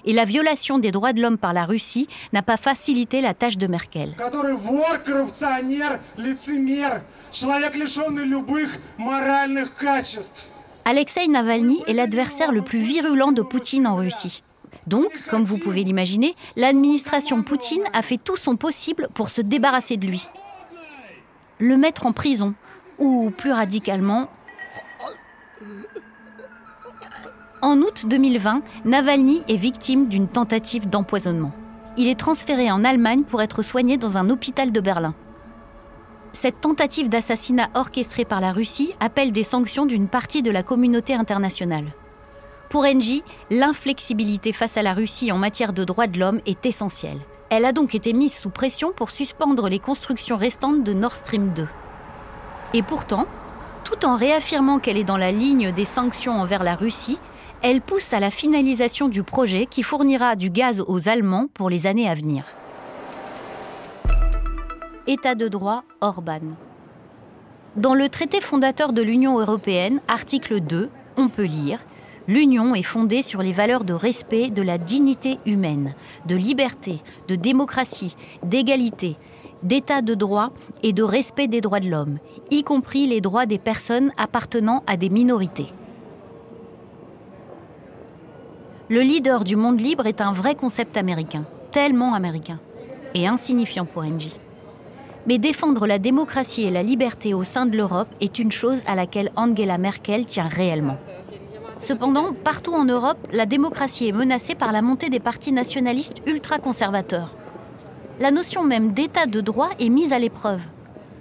et 0.05 0.13
la 0.13 0.25
violation 0.25 0.79
des 0.79 0.91
droits 0.91 1.13
de 1.13 1.21
l'homme 1.21 1.39
par 1.39 1.53
la 1.53 1.65
Russie 1.65 2.09
n'a 2.33 2.43
pas 2.43 2.57
facilité 2.57 3.21
la 3.21 3.35
tâche 3.35 3.57
de 3.57 3.67
Merkel. 3.67 4.15
Alexei 10.85 11.29
Navalny 11.29 11.83
est 11.87 11.93
l'adversaire 11.93 12.53
le 12.53 12.63
plus 12.63 12.81
virulent 12.81 13.33
de 13.33 13.43
Poutine 13.43 13.87
en 13.87 13.97
Russie. 13.97 14.43
Donc, 14.87 15.11
comme 15.29 15.45
vous 15.45 15.59
pouvez 15.59 15.85
l'imaginer, 15.85 16.35
l'administration 16.57 17.43
Poutine 17.43 17.85
a 17.93 18.03
fait 18.03 18.19
tout 18.19 18.37
son 18.37 18.57
possible 18.57 19.09
pour 19.15 19.31
se 19.31 19.41
débarrasser 19.41 19.97
de 19.97 20.07
lui. 20.07 20.27
Le 21.59 21.77
mettre 21.77 22.07
en 22.07 22.13
prison, 22.13 22.55
ou 22.99 23.31
plus 23.31 23.53
radicalement, 23.53 24.29
En 27.65 27.79
août 27.79 28.07
2020, 28.09 28.63
Navalny 28.85 29.45
est 29.49 29.57
victime 29.57 30.09
d'une 30.09 30.27
tentative 30.27 30.91
d'empoisonnement. 30.91 31.53
Il 31.97 32.09
est 32.09 32.19
transféré 32.19 32.73
en 32.73 32.83
Allemagne 32.83 33.23
pour 33.23 33.41
être 33.41 33.63
soigné 33.63 33.97
dans 33.97 34.19
un 34.19 34.31
hôpital 34.31 34.73
de 34.73 34.81
Berlin. 34.81 35.15
Cette 36.33 36.61
tentative 36.61 37.09
d'assassinat 37.09 37.71
orchestrée 37.75 38.25
par 38.25 38.41
la 38.41 38.51
Russie 38.51 38.95
appelle 38.99 39.31
des 39.31 39.45
sanctions 39.45 39.87
d'une 39.87 40.09
partie 40.09 40.43
de 40.43 40.51
la 40.51 40.65
communauté 40.65 41.15
internationale. 41.15 41.85
Pour 42.69 42.85
Engie, 42.85 43.23
l'inflexibilité 43.49 44.53
face 44.53 44.77
à 44.77 44.83
la 44.83 44.93
Russie 44.93 45.31
en 45.31 45.39
matière 45.39 45.73
de 45.73 45.85
droits 45.85 46.09
de 46.09 46.19
l'homme 46.19 46.41
est 46.47 46.67
essentielle. 46.67 47.21
Elle 47.49 47.65
a 47.65 47.71
donc 47.71 47.95
été 47.95 48.13
mise 48.13 48.35
sous 48.35 48.51
pression 48.51 48.91
pour 48.91 49.11
suspendre 49.11 49.69
les 49.69 49.79
constructions 49.79 50.37
restantes 50.37 50.83
de 50.83 50.95
Nord 50.95 51.17
Stream 51.17 51.53
2. 51.55 51.69
Et 52.75 52.83
pourtant, 52.83 53.27
tout 53.85 54.05
en 54.05 54.17
réaffirmant 54.17 54.81
qu'elle 54.81 54.97
est 54.97 55.05
dans 55.05 55.17
la 55.17 55.31
ligne 55.31 55.71
des 55.71 55.85
sanctions 55.85 56.41
envers 56.41 56.65
la 56.65 56.75
Russie, 56.75 57.21
elle 57.63 57.81
pousse 57.81 58.13
à 58.13 58.21
la 58.21 58.31
finalisation 58.31 59.09
du 59.09 59.23
projet 59.23 59.67
qui 59.67 59.83
fournira 59.83 60.35
du 60.35 60.51
gaz 60.51 60.83
aux 60.87 61.09
Allemands 61.09 61.47
pour 61.55 61.71
les 61.71 61.87
années 61.87 62.09
à 62.09 62.15
venir. 62.15 62.45
État 65.07 65.35
de 65.35 65.49
droit 65.49 65.85
Orban. 66.01 66.41
Dans 67.77 67.95
le 67.95 68.09
traité 68.09 68.41
fondateur 68.41 68.93
de 68.93 69.01
l'Union 69.01 69.39
européenne, 69.39 70.01
article 70.09 70.61
2, 70.61 70.91
on 71.17 71.29
peut 71.29 71.45
lire 71.45 71.79
L'Union 72.29 72.75
est 72.77 72.85
fondée 72.85 73.23
sur 73.23 73.43
les 73.43 73.53
valeurs 73.53 73.83
de 73.83 73.95
respect 73.95 74.51
de 74.51 74.63
la 74.63 74.79
dignité 74.79 75.39
humaine, 75.45 75.95
de 76.27 76.37
liberté, 76.37 77.01
de 77.27 77.35
démocratie, 77.35 78.17
d'égalité, 78.45 79.17
d'état 79.65 80.03
de 80.03 80.15
droit 80.15 80.53
et 80.85 80.93
de 80.93 81.03
respect 81.03 81.49
des 81.49 81.61
droits 81.61 81.81
de 81.81 81.91
l'homme, 81.91 82.19
y 82.51 82.63
compris 82.63 83.09
les 83.09 83.21
droits 83.21 83.47
des 83.47 83.59
personnes 83.59 84.13
appartenant 84.17 84.85
à 84.87 84.97
des 84.97 85.09
minorités. 85.09 85.73
Le 88.93 89.01
leader 89.01 89.43
du 89.45 89.57
monde 89.57 89.81
libre 89.81 90.07
est 90.07 90.21
un 90.21 90.35
vrai 90.35 90.55
concept 90.55 90.99
américain, 90.99 91.47
tellement 91.71 92.13
américain, 92.13 92.61
et 93.15 93.27
insignifiant 93.27 93.87
pour 93.87 94.03
Engie. 94.03 94.39
Mais 95.27 95.39
défendre 95.39 95.87
la 95.87 95.99
démocratie 95.99 96.65
et 96.65 96.71
la 96.71 96.83
liberté 96.83 97.33
au 97.33 97.43
sein 97.43 97.65
de 97.65 97.75
l'Europe 97.75 98.11
est 98.21 98.39
une 98.39 98.53
chose 98.53 98.83
à 98.87 98.95
laquelle 98.95 99.33
Angela 99.35 99.79
Merkel 99.79 100.27
tient 100.27 100.47
réellement. 100.47 100.99
Cependant, 101.79 102.35
partout 102.35 102.75
en 102.75 102.85
Europe, 102.85 103.27
la 103.33 103.47
démocratie 103.47 104.09
est 104.09 104.13
menacée 104.13 104.55
par 104.55 104.73
la 104.73 104.83
montée 104.83 105.09
des 105.09 105.21
partis 105.21 105.53
nationalistes 105.53 106.19
ultra-conservateurs. 106.27 107.35
La 108.21 108.31
notion 108.31 108.63
même 108.63 108.93
d'état 108.93 109.25
de 109.25 109.41
droit 109.41 109.71
est 109.81 109.89
mise 109.89 110.13
à 110.13 110.19
l'épreuve. 110.19 110.61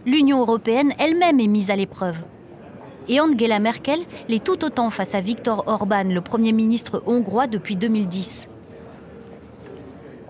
L'Union 0.06 0.42
européenne 0.42 0.92
elle-même 1.00 1.40
est 1.40 1.48
mise 1.48 1.72
à 1.72 1.78
l'épreuve 1.78 2.18
et 3.08 3.20
Angela 3.20 3.60
Merkel 3.60 4.00
l'est 4.30 4.44
tout 4.44 4.64
autant 4.64 4.90
face 4.90 5.16
à 5.16 5.22
Viktor 5.22 5.64
Orban, 5.68 6.04
le 6.04 6.22
Premier 6.22 6.52
ministre 6.52 7.04
hongrois 7.06 7.48
depuis 7.48 7.76
2010. 7.76 8.50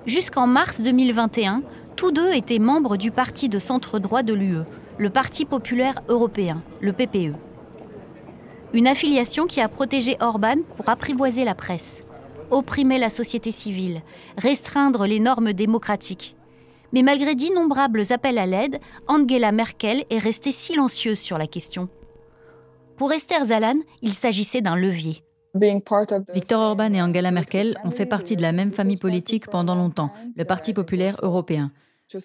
Jusqu'en 0.05 0.47
mars 0.47 0.81
2021, 0.81 1.61
tous 1.95 2.11
deux 2.11 2.31
étaient 2.33 2.59
membres 2.59 2.97
du 2.97 3.11
parti 3.11 3.49
de 3.49 3.59
centre 3.59 3.99
droit 3.99 4.23
de 4.23 4.33
l'UE, 4.33 4.63
le 4.97 5.09
Parti 5.09 5.45
populaire 5.45 6.01
européen, 6.09 6.61
le 6.79 6.93
PPE. 6.93 7.35
Une 8.73 8.87
affiliation 8.87 9.45
qui 9.45 9.61
a 9.61 9.67
protégé 9.67 10.17
Orban 10.19 10.55
pour 10.77 10.89
apprivoiser 10.89 11.43
la 11.43 11.55
presse, 11.55 12.03
opprimer 12.49 12.97
la 12.97 13.09
société 13.09 13.51
civile, 13.51 14.01
restreindre 14.37 15.05
les 15.05 15.19
normes 15.19 15.53
démocratiques. 15.53 16.35
Mais 16.93 17.03
malgré 17.03 17.35
d'innombrables 17.35 18.11
appels 18.11 18.37
à 18.37 18.45
l'aide, 18.45 18.79
Angela 19.07 19.51
Merkel 19.51 20.03
est 20.09 20.19
restée 20.19 20.51
silencieuse 20.51 21.19
sur 21.19 21.37
la 21.37 21.47
question. 21.47 21.87
Pour 23.01 23.11
Esther 23.13 23.43
Zalan, 23.45 23.79
il 24.03 24.13
s'agissait 24.13 24.61
d'un 24.61 24.75
levier. 24.75 25.23
Viktor 25.55 26.61
Orban 26.61 26.93
et 26.93 27.01
Angela 27.01 27.31
Merkel 27.31 27.75
ont 27.83 27.89
fait 27.89 28.05
partie 28.05 28.35
de 28.35 28.43
la 28.43 28.51
même 28.51 28.71
famille 28.71 28.97
politique 28.97 29.47
pendant 29.47 29.73
longtemps, 29.73 30.11
le 30.35 30.45
Parti 30.45 30.71
populaire 30.71 31.15
européen. 31.23 31.71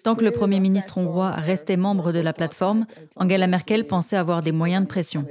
Tant 0.03 0.13
que 0.13 0.23
le 0.23 0.29
Premier 0.29 0.59
ministre 0.59 0.99
hongrois 0.99 1.31
restait 1.31 1.77
membre 1.77 2.11
de 2.11 2.19
la 2.19 2.31
plateforme, 2.31 2.85
Angela 3.15 3.47
Merkel 3.47 3.87
pensait 3.87 4.17
avoir 4.17 4.43
des 4.43 4.51
moyens 4.51 4.83
de 4.83 4.87
pression. 4.87 5.25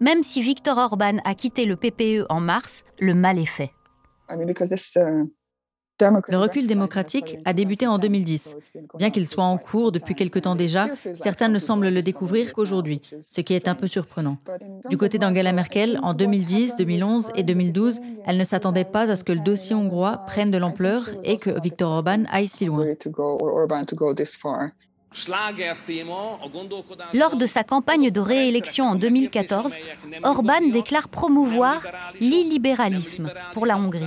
Même 0.00 0.22
si 0.22 0.40
Viktor 0.40 0.78
Orban 0.78 1.18
a 1.26 1.34
quitté 1.34 1.66
le 1.66 1.76
PPE 1.76 2.24
en 2.30 2.40
mars, 2.40 2.86
le 3.00 3.12
mal 3.12 3.38
est 3.38 3.44
fait. 3.44 3.72
Le 6.00 6.36
recul 6.36 6.66
démocratique 6.66 7.38
a 7.44 7.52
débuté 7.52 7.86
en 7.86 7.98
2010. 7.98 8.56
Bien 8.96 9.10
qu'il 9.10 9.26
soit 9.26 9.44
en 9.44 9.58
cours 9.58 9.92
depuis 9.92 10.14
quelque 10.14 10.38
temps 10.38 10.54
déjà, 10.54 10.88
certains 11.14 11.48
ne 11.48 11.58
semblent 11.58 11.88
le 11.88 12.02
découvrir 12.02 12.52
qu'aujourd'hui, 12.52 13.00
ce 13.20 13.40
qui 13.40 13.54
est 13.54 13.68
un 13.68 13.74
peu 13.74 13.86
surprenant. 13.86 14.38
Du 14.90 14.96
côté 14.96 15.18
d'Angela 15.18 15.52
Merkel, 15.52 15.98
en 16.02 16.14
2010, 16.14 16.76
2011 16.76 17.30
et 17.34 17.42
2012, 17.42 18.00
elle 18.26 18.36
ne 18.36 18.44
s'attendait 18.44 18.84
pas 18.84 19.10
à 19.10 19.16
ce 19.16 19.24
que 19.24 19.32
le 19.32 19.40
dossier 19.40 19.74
hongrois 19.74 20.18
prenne 20.26 20.50
de 20.50 20.58
l'ampleur 20.58 21.08
et 21.24 21.36
que 21.36 21.60
Viktor 21.60 21.90
Orban 21.90 22.24
aille 22.30 22.48
si 22.48 22.66
loin. 22.66 22.86
Lors 27.14 27.36
de 27.36 27.46
sa 27.46 27.64
campagne 27.64 28.10
de 28.10 28.20
réélection 28.20 28.84
en 28.84 28.94
2014, 28.94 29.74
Orban 30.22 30.68
déclare 30.70 31.08
promouvoir 31.08 31.86
l'illibéralisme 32.20 33.32
pour 33.52 33.64
la 33.64 33.78
Hongrie, 33.78 34.06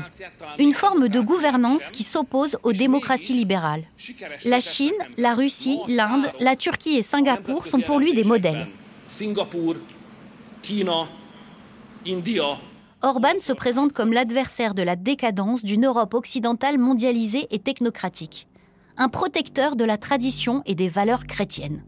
une 0.60 0.74
forme 0.74 1.10
de 1.10 1.20
gouvernance 1.20 1.88
qui 1.88 2.04
s'oppose 2.04 2.58
aux 2.64 2.72
démocraties 2.72 3.34
libérales. 3.34 3.84
La 4.46 4.60
Chine, 4.60 4.94
la 5.18 5.34
Russie, 5.34 5.80
l'Inde, 5.88 6.32
la 6.40 6.56
Turquie 6.56 6.98
et 6.98 7.04
Singapour 7.04 7.66
sont 7.66 7.82
pour 7.82 8.00
lui 8.00 8.14
des 8.14 8.24
modèles. 8.24 8.68
Orban 13.04 13.40
se 13.40 13.54
présente 13.54 13.94
comme 13.94 14.14
l'adversaire 14.14 14.76
de 14.76 14.84
la 14.84 14.96
décadence 14.96 15.64
d'une 15.64 15.88
Europe 15.88 16.14
occidentale 16.14 16.78
mondialisée 16.78 17.48
et 17.50 17.58
technocratique 17.58 18.48
un 19.02 19.10
protecteur 19.10 19.76
de 19.76 19.84
la 19.84 19.98
tradition 19.98 20.62
et 20.68 20.76
des 20.76 20.88
valeurs 20.88 21.26
chrétiennes. 21.26 21.84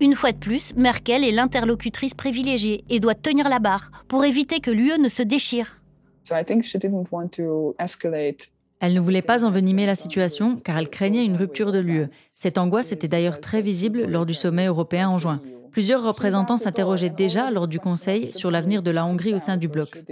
Une 0.00 0.14
fois 0.14 0.32
de 0.32 0.36
plus, 0.36 0.74
Merkel 0.74 1.22
est 1.22 1.30
l'interlocutrice 1.30 2.14
privilégiée 2.14 2.84
et 2.90 2.98
doit 2.98 3.14
tenir 3.14 3.48
la 3.48 3.60
barre 3.60 3.92
pour 4.08 4.24
éviter 4.24 4.58
que 4.58 4.72
l'UE 4.72 4.98
ne 4.98 5.08
se 5.08 5.22
déchire. 5.22 5.80
Elle 8.80 8.94
ne 8.94 9.00
voulait 9.00 9.22
pas 9.22 9.44
envenimer 9.44 9.86
la 9.86 9.94
situation 9.94 10.56
car 10.56 10.76
elle 10.76 10.90
craignait 10.90 11.24
une 11.24 11.36
rupture 11.36 11.70
de 11.70 11.78
l'UE. 11.78 12.08
Cette 12.34 12.58
angoisse 12.58 12.90
était 12.90 13.06
d'ailleurs 13.06 13.38
très 13.38 13.62
visible 13.62 14.04
lors 14.06 14.26
du 14.26 14.34
sommet 14.34 14.66
européen 14.66 15.08
en 15.08 15.18
juin. 15.18 15.40
Plusieurs 15.70 16.02
représentants 16.02 16.56
s'interrogeaient 16.56 17.10
déjà 17.10 17.52
lors 17.52 17.68
du 17.68 17.78
Conseil 17.78 18.32
sur 18.32 18.50
l'avenir 18.50 18.82
de 18.82 18.90
la 18.90 19.06
Hongrie 19.06 19.34
au 19.34 19.38
sein 19.38 19.56
du 19.56 19.68
bloc. 19.68 20.02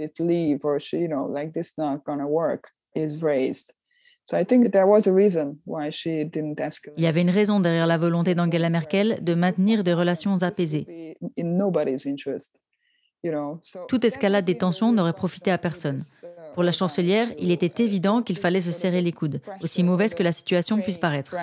Il 6.97 7.03
y 7.03 7.07
avait 7.07 7.21
une 7.21 7.29
raison 7.29 7.59
derrière 7.59 7.87
la 7.87 7.97
volonté 7.97 8.35
d'Angela 8.35 8.69
Merkel 8.69 9.19
de 9.21 9.33
maintenir 9.33 9.83
des 9.83 9.93
relations 9.93 10.41
apaisées. 10.43 11.17
Toute 13.87 14.03
escalade 14.03 14.45
des 14.45 14.57
tensions 14.57 14.91
n'aurait 14.91 15.13
profité 15.13 15.51
à 15.51 15.57
personne. 15.57 16.03
Pour 16.53 16.63
la 16.63 16.71
chancelière, 16.71 17.27
il 17.37 17.51
était 17.51 17.83
évident 17.83 18.21
qu'il 18.21 18.37
fallait 18.37 18.61
se 18.61 18.71
serrer 18.71 19.01
les 19.01 19.11
coudes, 19.11 19.41
aussi 19.61 19.83
mauvaise 19.83 20.15
que 20.15 20.23
la 20.23 20.31
situation 20.31 20.79
puisse 20.81 20.97
paraître. 20.97 21.35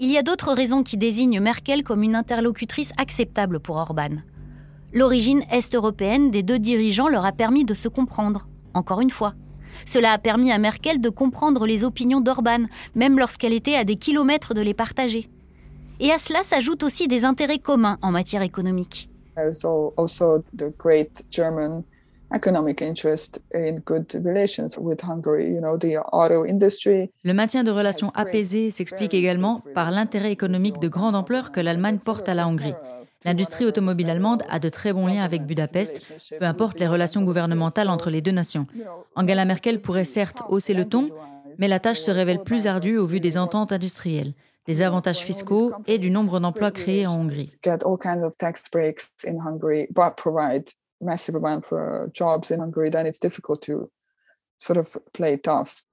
Il 0.00 0.12
y 0.12 0.16
a 0.16 0.22
d'autres 0.22 0.52
raisons 0.52 0.84
qui 0.84 0.96
désignent 0.96 1.40
Merkel 1.40 1.82
comme 1.82 2.04
une 2.04 2.14
interlocutrice 2.14 2.92
acceptable 2.98 3.58
pour 3.58 3.76
Orban. 3.76 4.18
L'origine 4.92 5.42
est-européenne 5.50 6.30
des 6.30 6.44
deux 6.44 6.60
dirigeants 6.60 7.08
leur 7.08 7.24
a 7.24 7.32
permis 7.32 7.64
de 7.64 7.74
se 7.74 7.88
comprendre, 7.88 8.46
encore 8.74 9.00
une 9.00 9.10
fois. 9.10 9.34
Cela 9.86 10.12
a 10.12 10.18
permis 10.18 10.52
à 10.52 10.58
Merkel 10.58 11.00
de 11.00 11.08
comprendre 11.08 11.66
les 11.66 11.82
opinions 11.82 12.20
d'Orban, 12.20 12.66
même 12.94 13.18
lorsqu'elle 13.18 13.52
était 13.52 13.74
à 13.74 13.82
des 13.82 13.96
kilomètres 13.96 14.54
de 14.54 14.60
les 14.60 14.72
partager. 14.72 15.28
Et 15.98 16.12
à 16.12 16.18
cela 16.18 16.44
s'ajoutent 16.44 16.84
aussi 16.84 17.08
des 17.08 17.24
intérêts 17.24 17.58
communs 17.58 17.98
en 18.00 18.12
matière 18.12 18.42
économique. 18.42 19.10
Le 27.24 27.32
maintien 27.32 27.64
de 27.64 27.70
relations 27.70 28.10
apaisées 28.14 28.70
s'explique 28.70 29.14
également 29.14 29.62
par 29.74 29.90
l'intérêt 29.90 30.30
économique 30.30 30.78
de 30.78 30.88
grande 30.88 31.16
ampleur 31.16 31.52
que 31.52 31.60
l'Allemagne 31.60 31.98
porte 31.98 32.28
à 32.28 32.34
la 32.34 32.46
Hongrie. 32.46 32.74
L'industrie 33.24 33.64
automobile 33.64 34.10
allemande 34.10 34.42
a 34.50 34.58
de 34.58 34.68
très 34.68 34.92
bons 34.92 35.06
liens 35.06 35.24
avec 35.24 35.46
Budapest, 35.46 36.12
peu 36.38 36.44
importe 36.44 36.78
les 36.78 36.86
relations 36.86 37.22
gouvernementales 37.22 37.88
entre 37.88 38.10
les 38.10 38.20
deux 38.20 38.30
nations. 38.30 38.66
Angela 39.16 39.46
Merkel 39.46 39.80
pourrait 39.80 40.04
certes 40.04 40.42
hausser 40.50 40.74
le 40.74 40.84
ton, 40.84 41.08
mais 41.58 41.66
la 41.66 41.80
tâche 41.80 42.00
se 42.00 42.10
révèle 42.10 42.42
plus 42.42 42.66
ardue 42.66 42.98
au 42.98 43.06
vu 43.06 43.20
des 43.20 43.38
ententes 43.38 43.72
industrielles, 43.72 44.34
des 44.66 44.82
avantages 44.82 45.20
fiscaux 45.20 45.72
et 45.86 45.98
du 45.98 46.10
nombre 46.10 46.40
d'emplois 46.40 46.70
créés 46.70 47.06
en 47.06 47.18
Hongrie. 47.18 47.56
Massive 51.00 51.36
amount 51.36 51.62
for 51.62 52.10
jobs 52.12 52.50
in 52.50 52.60
Hungary, 52.60 52.90
then 52.90 53.06
it's 53.06 53.20
difficult 53.20 53.60
to 53.62 53.90
sort 54.58 54.78
of 54.78 54.98
play 55.12 55.38
tough. 55.38 55.84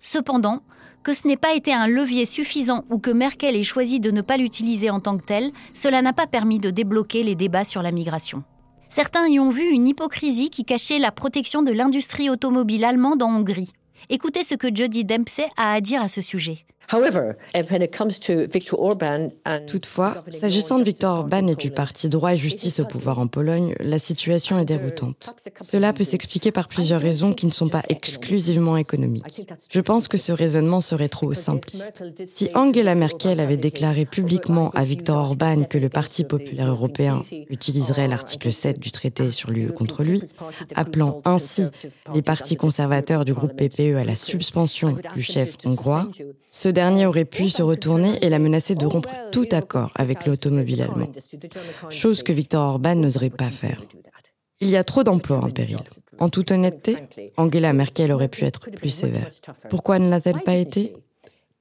Cependant, 0.00 0.62
que 1.02 1.14
ce 1.14 1.26
n'ait 1.26 1.36
pas 1.36 1.54
été 1.54 1.72
un 1.72 1.88
levier 1.88 2.26
suffisant 2.26 2.84
ou 2.90 2.98
que 2.98 3.10
Merkel 3.10 3.56
ait 3.56 3.62
choisi 3.62 4.00
de 4.00 4.10
ne 4.10 4.22
pas 4.22 4.36
l'utiliser 4.36 4.90
en 4.90 5.00
tant 5.00 5.16
que 5.16 5.24
tel, 5.24 5.52
cela 5.74 6.02
n'a 6.02 6.12
pas 6.12 6.26
permis 6.26 6.58
de 6.58 6.70
débloquer 6.70 7.22
les 7.22 7.34
débats 7.34 7.64
sur 7.64 7.82
la 7.82 7.92
migration. 7.92 8.44
Certains 8.88 9.26
y 9.28 9.38
ont 9.40 9.50
vu 9.50 9.68
une 9.68 9.88
hypocrisie 9.88 10.50
qui 10.50 10.64
cachait 10.64 10.98
la 10.98 11.12
protection 11.12 11.62
de 11.62 11.72
l'industrie 11.72 12.30
automobile 12.30 12.84
allemande 12.84 13.22
en 13.22 13.34
Hongrie. 13.34 13.72
Écoutez 14.08 14.44
ce 14.44 14.54
que 14.54 14.68
Jody 14.72 15.04
Dempsey 15.04 15.48
a 15.56 15.72
à 15.72 15.80
dire 15.80 16.02
à 16.02 16.08
ce 16.08 16.20
sujet. 16.20 16.64
Toutefois, 19.66 20.22
s'agissant 20.30 20.78
de 20.78 20.84
Viktor 20.84 21.18
Orban 21.18 21.48
et 21.48 21.56
du 21.56 21.70
parti 21.70 22.08
droit 22.08 22.34
et 22.34 22.36
justice 22.36 22.80
au 22.80 22.84
pouvoir 22.84 23.18
en 23.18 23.26
Pologne, 23.26 23.74
la 23.80 23.98
situation 23.98 24.58
est 24.58 24.64
déroutante. 24.64 25.34
Cela 25.62 25.92
peut 25.92 26.04
s'expliquer 26.04 26.52
par 26.52 26.68
plusieurs 26.68 27.00
raisons 27.00 27.32
qui 27.32 27.46
ne 27.46 27.50
sont 27.52 27.68
pas 27.68 27.82
exclusivement 27.88 28.76
économiques. 28.76 29.46
Je 29.70 29.80
pense 29.80 30.08
que 30.08 30.18
ce 30.18 30.32
raisonnement 30.32 30.80
serait 30.80 31.08
trop 31.08 31.34
simpliste. 31.34 32.04
Si 32.26 32.48
Angela 32.54 32.94
Merkel 32.94 33.40
avait 33.40 33.56
déclaré 33.56 34.04
publiquement 34.04 34.70
à 34.70 34.84
Viktor 34.84 35.16
Orban 35.16 35.64
que 35.64 35.78
le 35.78 35.88
Parti 35.88 36.24
populaire 36.24 36.68
européen 36.68 37.22
utiliserait 37.50 38.08
l'article 38.08 38.52
7 38.52 38.78
du 38.78 38.92
traité 38.92 39.30
sur 39.30 39.50
l'UE 39.50 39.72
contre 39.72 40.04
lui, 40.04 40.22
appelant 40.74 41.20
ainsi 41.24 41.64
les 42.14 42.22
partis 42.22 42.56
conservateurs 42.56 43.24
du 43.24 43.34
groupe 43.34 43.56
PPE 43.56 43.96
à 43.96 44.04
la 44.04 44.16
suspension 44.16 44.96
du 45.14 45.22
chef 45.22 45.56
hongrois, 45.64 46.08
ce 46.50 46.68
dernier 46.76 47.06
aurait 47.06 47.24
pu 47.24 47.48
se 47.48 47.62
retourner 47.62 48.18
et 48.20 48.28
la 48.28 48.38
menacer 48.38 48.74
de 48.74 48.84
rompre 48.84 49.08
tout 49.32 49.48
accord 49.52 49.90
avec 49.94 50.26
l'automobile 50.26 50.82
allemand, 50.82 51.10
chose 51.88 52.22
que 52.22 52.34
Viktor 52.34 52.68
Orban 52.68 52.96
n'oserait 52.96 53.30
pas 53.30 53.48
faire. 53.48 53.78
Il 54.60 54.68
y 54.68 54.76
a 54.76 54.84
trop 54.84 55.02
d'emplois 55.02 55.42
en 55.42 55.50
péril. 55.50 55.78
En 56.18 56.28
toute 56.28 56.50
honnêteté, 56.50 56.96
Angela 57.38 57.72
Merkel 57.72 58.12
aurait 58.12 58.28
pu 58.28 58.44
être 58.44 58.70
plus 58.70 58.90
sévère. 58.90 59.30
Pourquoi 59.70 59.98
ne 59.98 60.10
l'a-t-elle 60.10 60.42
pas 60.42 60.56
été 60.56 60.92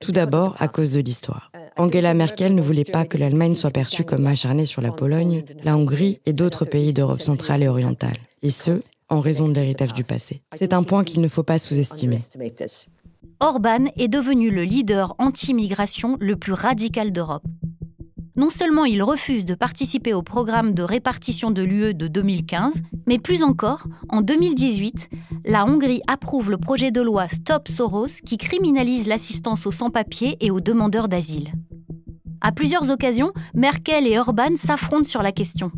Tout 0.01 0.12
d'abord 0.12 0.56
à 0.60 0.67
cause 0.67 0.91
de 0.91 0.99
l'histoire? 0.99 1.49
Angela 1.78 2.13
Merkel 2.13 2.54
ne 2.54 2.62
voulait 2.62 2.84
pas 2.84 3.06
que 3.06 3.17
l'Allemagne 3.17 3.56
soit 3.56 3.71
perçue 3.71 4.04
comme 4.04 4.28
acharnée 4.28 4.65
sur 4.65 4.82
la 4.82 4.91
Pologne, 4.91 5.45
la 5.63 5.78
Hongrie 5.78 6.19
et 6.25 6.34
d'autres 6.34 6.65
pays 6.65 6.91
d'Europe 6.91 7.21
centrale 7.21 7.63
et 7.63 7.69
orientale, 7.69 8.17
et 8.43 8.49
ce, 8.49 8.82
en 9.08 9.21
raison 9.21 9.47
de 9.47 9.54
l'héritage 9.54 9.93
du 9.93 10.04
passé. 10.04 10.41
C'est 10.56 10.73
un 10.73 10.84
point 10.84 11.06
qu'il 11.06 11.21
ne 11.21 11.30
faut 11.30 11.43
pas 11.43 11.60
sous-estimer. 11.60 12.19
Orban 13.40 13.86
est 13.96 14.08
devenu 14.08 14.52
le 14.52 14.64
leader 14.64 15.16
anti-migration 15.18 16.18
le 16.20 16.36
plus 16.36 16.54
radical 16.54 17.12
d'Europe. 17.12 17.46
Non 18.38 18.50
seulement 18.50 18.84
il 18.84 19.02
refuse 19.02 19.46
de 19.46 19.56
participer 19.56 20.14
au 20.14 20.22
programme 20.22 20.74
de 20.74 20.84
répartition 20.84 21.52
de 21.52 21.62
l'UE 21.62 21.94
de 21.94 22.08
2015, 22.08 22.82
mais 23.08 23.18
plus 23.18 23.44
encore, 23.44 23.88
en 24.10 24.22
2018, 24.22 25.10
la 25.46 25.66
Hongrie 25.66 26.02
approuve 26.08 26.52
le 26.52 26.58
projet 26.58 26.92
de 26.92 27.02
loi 27.02 27.30
Stop 27.30 27.70
Soros 27.70 28.22
qui 28.26 28.38
criminalise 28.38 29.08
l'assistance 29.08 29.66
aux 29.66 29.72
sans-papiers 29.72 30.38
et 30.42 30.52
aux 30.52 30.60
demandeurs 30.60 31.08
d'asile. 31.08 31.54
À 32.42 32.52
plusieurs 32.52 32.92
occasions, 32.92 33.32
Merkel 33.54 34.06
et 34.06 34.20
Orban 34.20 34.56
s'affrontent 34.56 35.08
sur 35.08 35.24
la 35.24 35.32
question. 35.32 35.72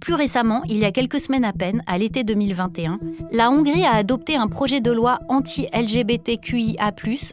Plus 0.00 0.14
récemment, 0.14 0.62
il 0.68 0.78
y 0.78 0.84
a 0.84 0.92
quelques 0.92 1.20
semaines 1.20 1.44
à 1.44 1.52
peine, 1.52 1.82
à 1.86 1.98
l'été 1.98 2.24
2021, 2.24 2.98
la 3.32 3.50
Hongrie 3.50 3.84
a 3.84 3.94
adopté 3.94 4.34
un 4.34 4.48
projet 4.48 4.80
de 4.80 4.90
loi 4.90 5.20
anti-LGBTQIA, 5.28 6.92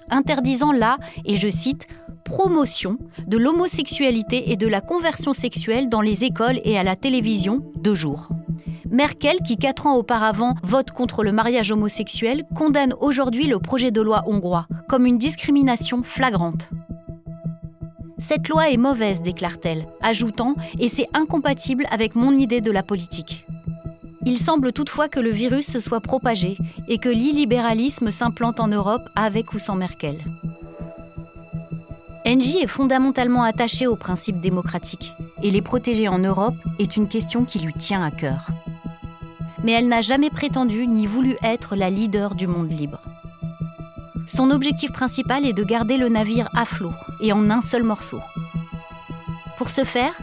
interdisant 0.10 0.73
la, 0.73 0.97
et 1.25 1.38
je 1.38 1.49
cite, 1.49 1.88
promotion 2.25 2.97
de 3.25 3.38
l'homosexualité 3.38 4.51
et 4.51 4.58
de 4.58 4.67
la 4.67 4.82
conversion 4.82 5.32
sexuelle 5.32 5.88
dans 5.88 6.01
les 6.01 6.25
écoles 6.25 6.60
et 6.65 6.77
à 6.77 6.84
la 6.84 6.97
télévision 6.97 7.62
de 7.75 7.93
jour. 7.93 8.27
Merkel, 8.91 9.38
qui 9.45 9.58
quatre 9.58 9.88
ans 9.88 9.95
auparavant 9.95 10.56
vote 10.63 10.91
contre 10.91 11.23
le 11.23 11.32
mariage 11.32 11.71
homosexuel, 11.71 12.43
condamne 12.56 12.93
aujourd'hui 12.99 13.47
le 13.47 13.60
projet 13.60 13.91
de 13.91 14.01
loi 14.01 14.23
hongrois 14.27 14.67
comme 14.89 15.06
une 15.06 15.17
discrimination 15.17 16.03
flagrante. 16.03 16.69
Cette 18.19 18.49
loi 18.49 18.69
est 18.69 18.77
mauvaise, 18.77 19.21
déclare-t-elle, 19.21 19.88
ajoutant 20.01 20.56
Et 20.80 20.89
c'est 20.89 21.08
incompatible 21.13 21.86
avec 21.91 22.15
mon 22.15 22.36
idée 22.36 22.62
de 22.62 22.71
la 22.71 22.84
politique. 22.84 23.45
Il 24.25 24.38
semble 24.38 24.73
toutefois 24.73 25.08
que 25.08 25.19
le 25.19 25.30
virus 25.30 25.67
se 25.67 25.80
soit 25.80 26.01
propagé 26.01 26.58
et 26.88 26.97
que 26.97 27.10
l'illibéralisme 27.10 28.12
s'implante 28.12 28.60
en 28.60 28.67
Europe 28.67 29.08
avec 29.15 29.53
ou 29.53 29.60
sans 29.60 29.75
Merkel. 29.75 30.17
Angie 32.25 32.58
est 32.58 32.67
fondamentalement 32.67 33.43
attachée 33.43 33.88
aux 33.88 33.95
principes 33.95 34.41
démocratiques 34.41 35.13
et 35.43 35.51
les 35.51 35.62
protéger 35.62 36.10
en 36.10 36.19
Europe 36.19 36.56
est 36.80 36.97
une 36.97 37.08
question 37.08 37.45
qui 37.45 37.60
lui 37.60 37.73
tient 37.73 38.03
à 38.03 38.12
cœur. 38.12 38.47
Mais 39.63 39.71
elle 39.71 39.88
n'a 39.88 40.01
jamais 40.01 40.30
prétendu 40.30 40.88
ni 40.88 41.06
voulu 41.06 41.38
être 41.43 41.75
la 41.75 41.89
leader 41.89 42.36
du 42.36 42.47
monde 42.47 42.71
libre. 42.71 42.99
Son 44.27 44.51
objectif 44.51 44.91
principal 44.91 45.45
est 45.45 45.53
de 45.53 45.63
garder 45.63 45.97
le 45.97 46.09
navire 46.09 46.49
à 46.53 46.65
flot 46.65 46.93
et 47.21 47.31
en 47.31 47.49
un 47.49 47.61
seul 47.61 47.83
morceau. 47.83 48.21
Pour 49.57 49.69
ce 49.69 49.83
faire, 49.83 50.13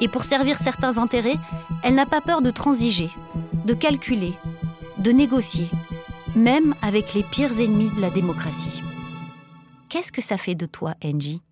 et 0.00 0.08
pour 0.08 0.24
servir 0.24 0.58
certains 0.58 0.98
intérêts, 0.98 1.36
elle 1.82 1.94
n'a 1.94 2.06
pas 2.06 2.20
peur 2.20 2.42
de 2.42 2.50
transiger, 2.50 3.10
de 3.64 3.74
calculer, 3.74 4.34
de 4.98 5.12
négocier, 5.12 5.68
même 6.34 6.74
avec 6.82 7.14
les 7.14 7.22
pires 7.22 7.60
ennemis 7.60 7.90
de 7.90 8.00
la 8.00 8.10
démocratie. 8.10 8.82
Qu'est-ce 9.88 10.12
que 10.12 10.22
ça 10.22 10.36
fait 10.36 10.54
de 10.54 10.66
toi, 10.66 10.94
Angie? 11.04 11.42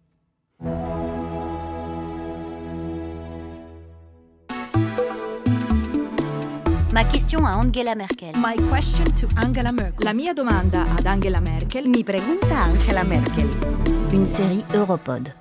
Ma 6.98 7.04
question 7.04 7.46
à 7.46 7.52
Angela 7.52 7.94
Merkel. 7.94 8.32
My 8.34 8.56
question 8.68 9.04
to 9.12 9.28
Angela 9.36 9.70
Merkel. 9.70 10.04
La 10.04 10.12
mia 10.12 10.34
domanda 10.34 10.84
ad 10.96 11.06
Angela 11.06 11.40
Merkel. 11.40 11.86
Mi 11.86 12.02
pregunta 12.02 12.64
Angela 12.64 13.04
Merkel. 13.04 13.48
Une 14.12 14.26
série 14.26 14.64
Europod. 14.74 15.32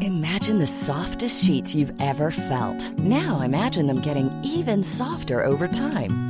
Imagine 0.00 0.58
the 0.58 0.66
softest 0.66 1.44
sheets 1.44 1.74
you've 1.74 1.92
ever 2.00 2.30
felt. 2.30 2.98
Now 2.98 3.42
imagine 3.42 3.86
them 3.86 4.00
getting 4.00 4.30
even 4.42 4.82
softer 4.82 5.44
over 5.44 5.68
time. 5.68 6.29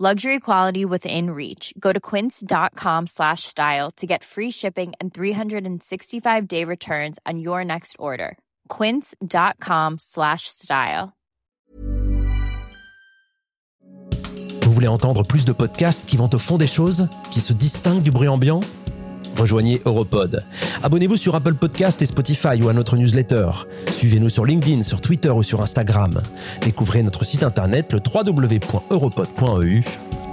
Luxury 0.00 0.38
quality 0.38 0.84
within 0.84 1.30
reach. 1.30 1.74
Go 1.76 1.92
to 1.92 1.98
quince.com 1.98 3.08
slash 3.08 3.42
style 3.42 3.90
to 3.96 4.06
get 4.06 4.22
free 4.22 4.50
shipping 4.52 4.92
and 5.00 5.12
365 5.12 6.46
day 6.46 6.62
returns 6.62 7.18
on 7.26 7.40
your 7.40 7.64
next 7.64 7.96
order. 7.98 8.38
Quince.com 8.68 9.96
slash 9.98 10.46
style. 10.46 11.14
Vous 14.62 14.72
voulez 14.72 14.86
entendre 14.86 15.24
plus 15.24 15.44
de 15.44 15.52
podcasts 15.52 16.06
qui 16.06 16.16
vont 16.16 16.30
au 16.32 16.38
fond 16.38 16.58
des 16.58 16.68
choses, 16.68 17.08
qui 17.32 17.40
se 17.40 17.52
distinguent 17.52 18.02
du 18.02 18.12
bruit 18.12 18.28
ambiant 18.28 18.60
Rejoignez 19.38 19.80
Europod. 19.84 20.44
Abonnez-vous 20.82 21.16
sur 21.16 21.34
Apple 21.36 21.54
Podcast 21.54 22.02
et 22.02 22.06
Spotify 22.06 22.60
ou 22.60 22.68
à 22.68 22.72
notre 22.72 22.96
newsletter. 22.96 23.50
Suivez-nous 23.90 24.30
sur 24.30 24.44
LinkedIn, 24.44 24.82
sur 24.82 25.00
Twitter 25.00 25.30
ou 25.30 25.44
sur 25.44 25.60
Instagram. 25.60 26.20
Découvrez 26.62 27.02
notre 27.04 27.24
site 27.24 27.44
internet 27.44 27.92
le 27.92 28.00
www.europod.eu. 28.00 29.82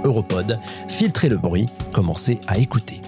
Europod, 0.04 0.58
filtrez 0.88 1.28
le 1.28 1.36
bruit, 1.36 1.66
commencez 1.92 2.38
à 2.46 2.58
écouter. 2.58 3.00